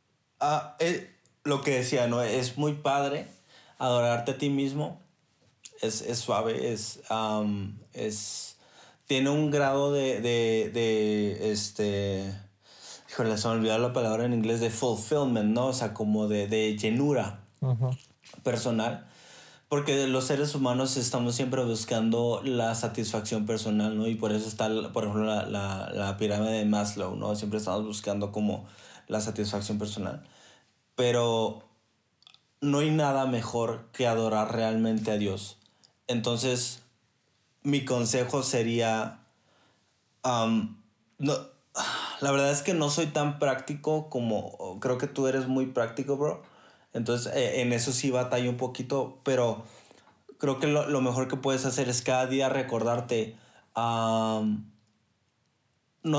[1.43, 2.21] lo que decía, ¿no?
[2.21, 3.27] Es muy padre
[3.79, 5.01] adorarte a ti mismo,
[5.81, 7.01] es, es suave, es,
[7.93, 8.57] es,
[9.05, 12.33] tiene un grado de, de, de este,
[13.09, 15.67] híjole, se me olvidó la palabra en inglés, de fulfillment, ¿no?
[15.67, 17.41] O sea, como de, de llenura
[18.43, 19.07] personal.
[19.67, 24.07] Porque los seres humanos estamos siempre buscando la satisfacción personal, ¿no?
[24.07, 27.35] Y por eso está, por ejemplo, la, la, la pirámide de Maslow, ¿no?
[27.35, 28.67] Siempre estamos buscando como
[29.07, 30.23] la satisfacción personal.
[30.95, 31.63] Pero
[32.61, 35.57] no hay nada mejor que adorar realmente a Dios.
[36.07, 36.83] Entonces,
[37.63, 39.19] mi consejo sería,
[40.23, 41.33] no,
[42.21, 46.17] la verdad es que no soy tan práctico como creo que tú eres muy práctico,
[46.17, 46.43] bro.
[46.93, 49.65] Entonces, eh, en eso sí batalla un poquito, pero
[50.37, 53.35] creo que lo, mejor que puedes hacer es cada día recordarte,
[53.75, 54.63] no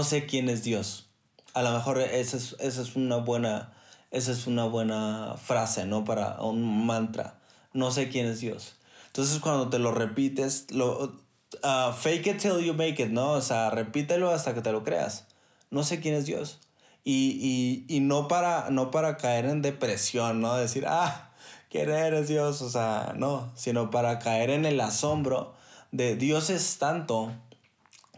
[0.04, 1.08] sé quién es Dios.
[1.54, 3.72] A lo mejor esa es, esa es una buena,
[4.10, 6.04] esa es una buena frase, ¿no?
[6.04, 7.38] Para un mantra.
[7.72, 8.76] No sé quién es Dios.
[9.16, 13.30] Entonces cuando te lo repites, lo, uh, fake it till you make it, ¿no?
[13.30, 15.26] O sea, repítelo hasta que te lo creas.
[15.70, 16.60] No sé quién es Dios.
[17.02, 20.54] Y, y, y no, para, no para caer en depresión, ¿no?
[20.56, 21.32] Decir, ah,
[21.70, 22.60] ¿quién eres Dios?
[22.60, 25.54] O sea, no, sino para caer en el asombro
[25.92, 27.32] de Dios es tanto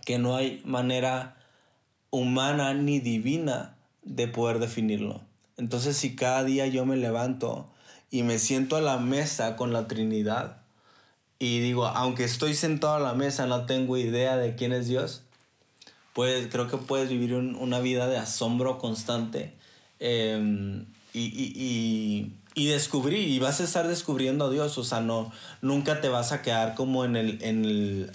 [0.05, 1.37] que no hay manera
[2.11, 5.21] humana ni divina de poder definirlo.
[5.59, 7.71] Entonces si cada día yo me levanto
[8.11, 10.58] y me siento a la mesa con la Trinidad
[11.39, 15.23] y digo, aunque estoy sentado a la mesa, no tengo idea de quién es Dios,
[16.13, 19.55] pues creo que puedes vivir una vida de asombro constante
[20.01, 25.33] em, y, y, y, descubrir, y vas a estar descubriendo a Dios, o sea, no,
[25.63, 28.11] nunca te vas a quedar como en el, en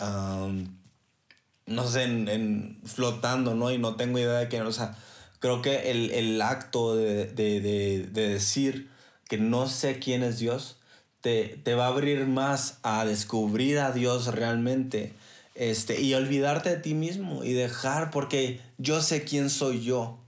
[1.65, 3.71] no sé, en, flotando, ¿no?
[3.71, 4.97] Y no tengo idea de quién, o sea,
[5.39, 8.89] creo que el, el acto de, de, de, de decir
[9.29, 10.77] que no sé quién es Dios,
[11.23, 15.13] te, va a abrir más a descubrir a Dios realmente
[15.55, 20.19] este, y olvidarte de ti mismo y dejar, porque yo sé quién soy yo,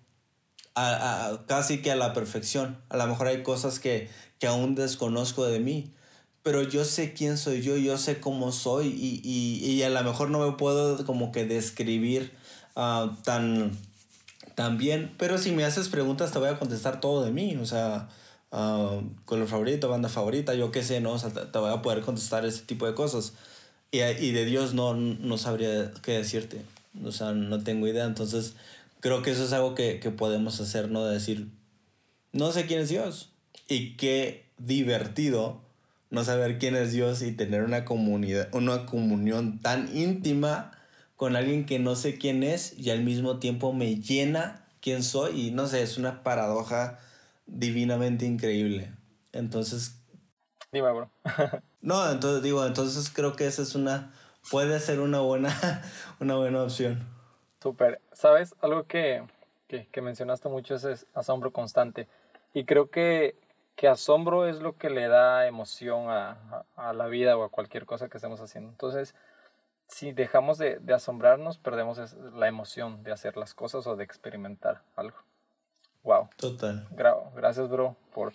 [1.47, 2.77] casi que a la perfección.
[2.87, 5.91] A lo mejor hay cosas que, que aún desconozco de mí,
[6.43, 10.29] pero yo sé quién soy yo, yo sé cómo soy y, y, a lo mejor
[10.29, 12.31] no me puedo como que describir
[12.77, 13.77] uh, tan,
[14.55, 17.65] tan bien, pero si me haces preguntas te voy a contestar todo de mí, o
[17.65, 18.07] sea,
[18.55, 21.13] uh, color favorito, banda favorita, yo qué sé, ¿no?
[21.13, 23.33] O sea, te, voy a poder contestar ese tipo de cosas.
[23.91, 26.61] Y, y de Dios no, no sabría qué decirte.
[27.03, 28.05] O sea, no tengo idea.
[28.05, 28.55] Entonces,
[29.01, 31.05] creo que eso es algo que, que podemos hacer, ¿no?
[31.05, 31.49] De decir,
[32.31, 33.29] no sé quién es Dios.
[33.67, 35.61] Y qué divertido
[36.09, 40.71] no saber quién es Dios y tener una comunidad, una comunión tan íntima
[41.15, 45.47] con alguien que no sé quién es y al mismo tiempo me llena quién soy
[45.47, 46.99] y no sé, es una paradoja
[47.45, 48.93] divinamente increíble.
[49.31, 50.01] Entonces...
[50.71, 51.09] Dime, bro.
[51.81, 54.13] no, entonces digo, entonces creo que esa es una...
[54.51, 55.49] Puede ser una buena,
[56.19, 57.07] una buena opción.
[57.61, 57.99] Súper.
[58.11, 58.53] ¿Sabes?
[58.61, 59.23] Algo que,
[59.67, 62.07] que, que, mencionaste mucho es, asombro constante.
[62.53, 63.35] Y creo que,
[63.75, 67.87] que, asombro es lo que le da emoción a, a, la vida o a cualquier
[67.87, 68.69] cosa que estemos haciendo.
[68.69, 69.15] Entonces,
[69.87, 71.99] si dejamos de, de asombrarnos, perdemos
[72.35, 75.17] la emoción de hacer las cosas o de experimentar algo.
[76.05, 76.29] Wow.
[76.37, 76.87] Total.
[77.35, 78.33] gracias, bro, por...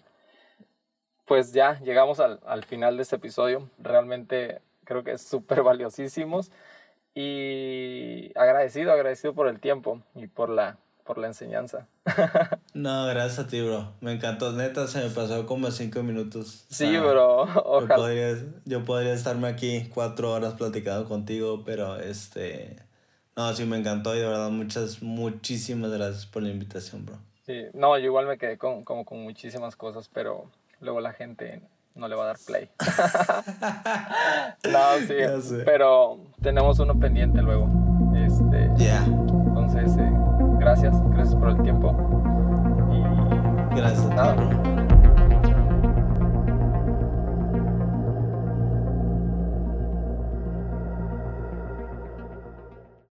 [1.24, 3.70] Pues ya llegamos al, al final de este episodio.
[3.78, 6.50] Realmente creo que es súper valiosísimos.
[7.14, 11.86] Y agradecido, agradecido por el tiempo y por la, por la enseñanza.
[12.74, 13.92] no, gracias a ti, bro.
[14.00, 14.52] Me encantó.
[14.52, 16.66] Neta, se me pasó como cinco minutos.
[16.68, 17.42] Sí, bro.
[17.64, 17.96] Ojalá.
[17.96, 22.76] Yo podría, yo podría estarme aquí cuatro horas platicando contigo, pero este...
[23.36, 27.29] No, sí, me encantó y de verdad muchas, muchísimas gracias por la invitación, bro.
[27.50, 30.44] Sí, no, yo igual me quedé con, como con muchísimas cosas, pero
[30.80, 31.60] luego la gente
[31.96, 32.70] no le va a dar play.
[34.70, 34.78] no,
[35.40, 37.68] sí, pero tenemos uno pendiente luego.
[38.14, 39.04] Este, yeah.
[39.04, 40.12] Entonces, eh,
[40.60, 41.90] gracias, gracias por el tiempo.
[42.92, 44.08] Y gracias.
[44.10, 44.79] Nada.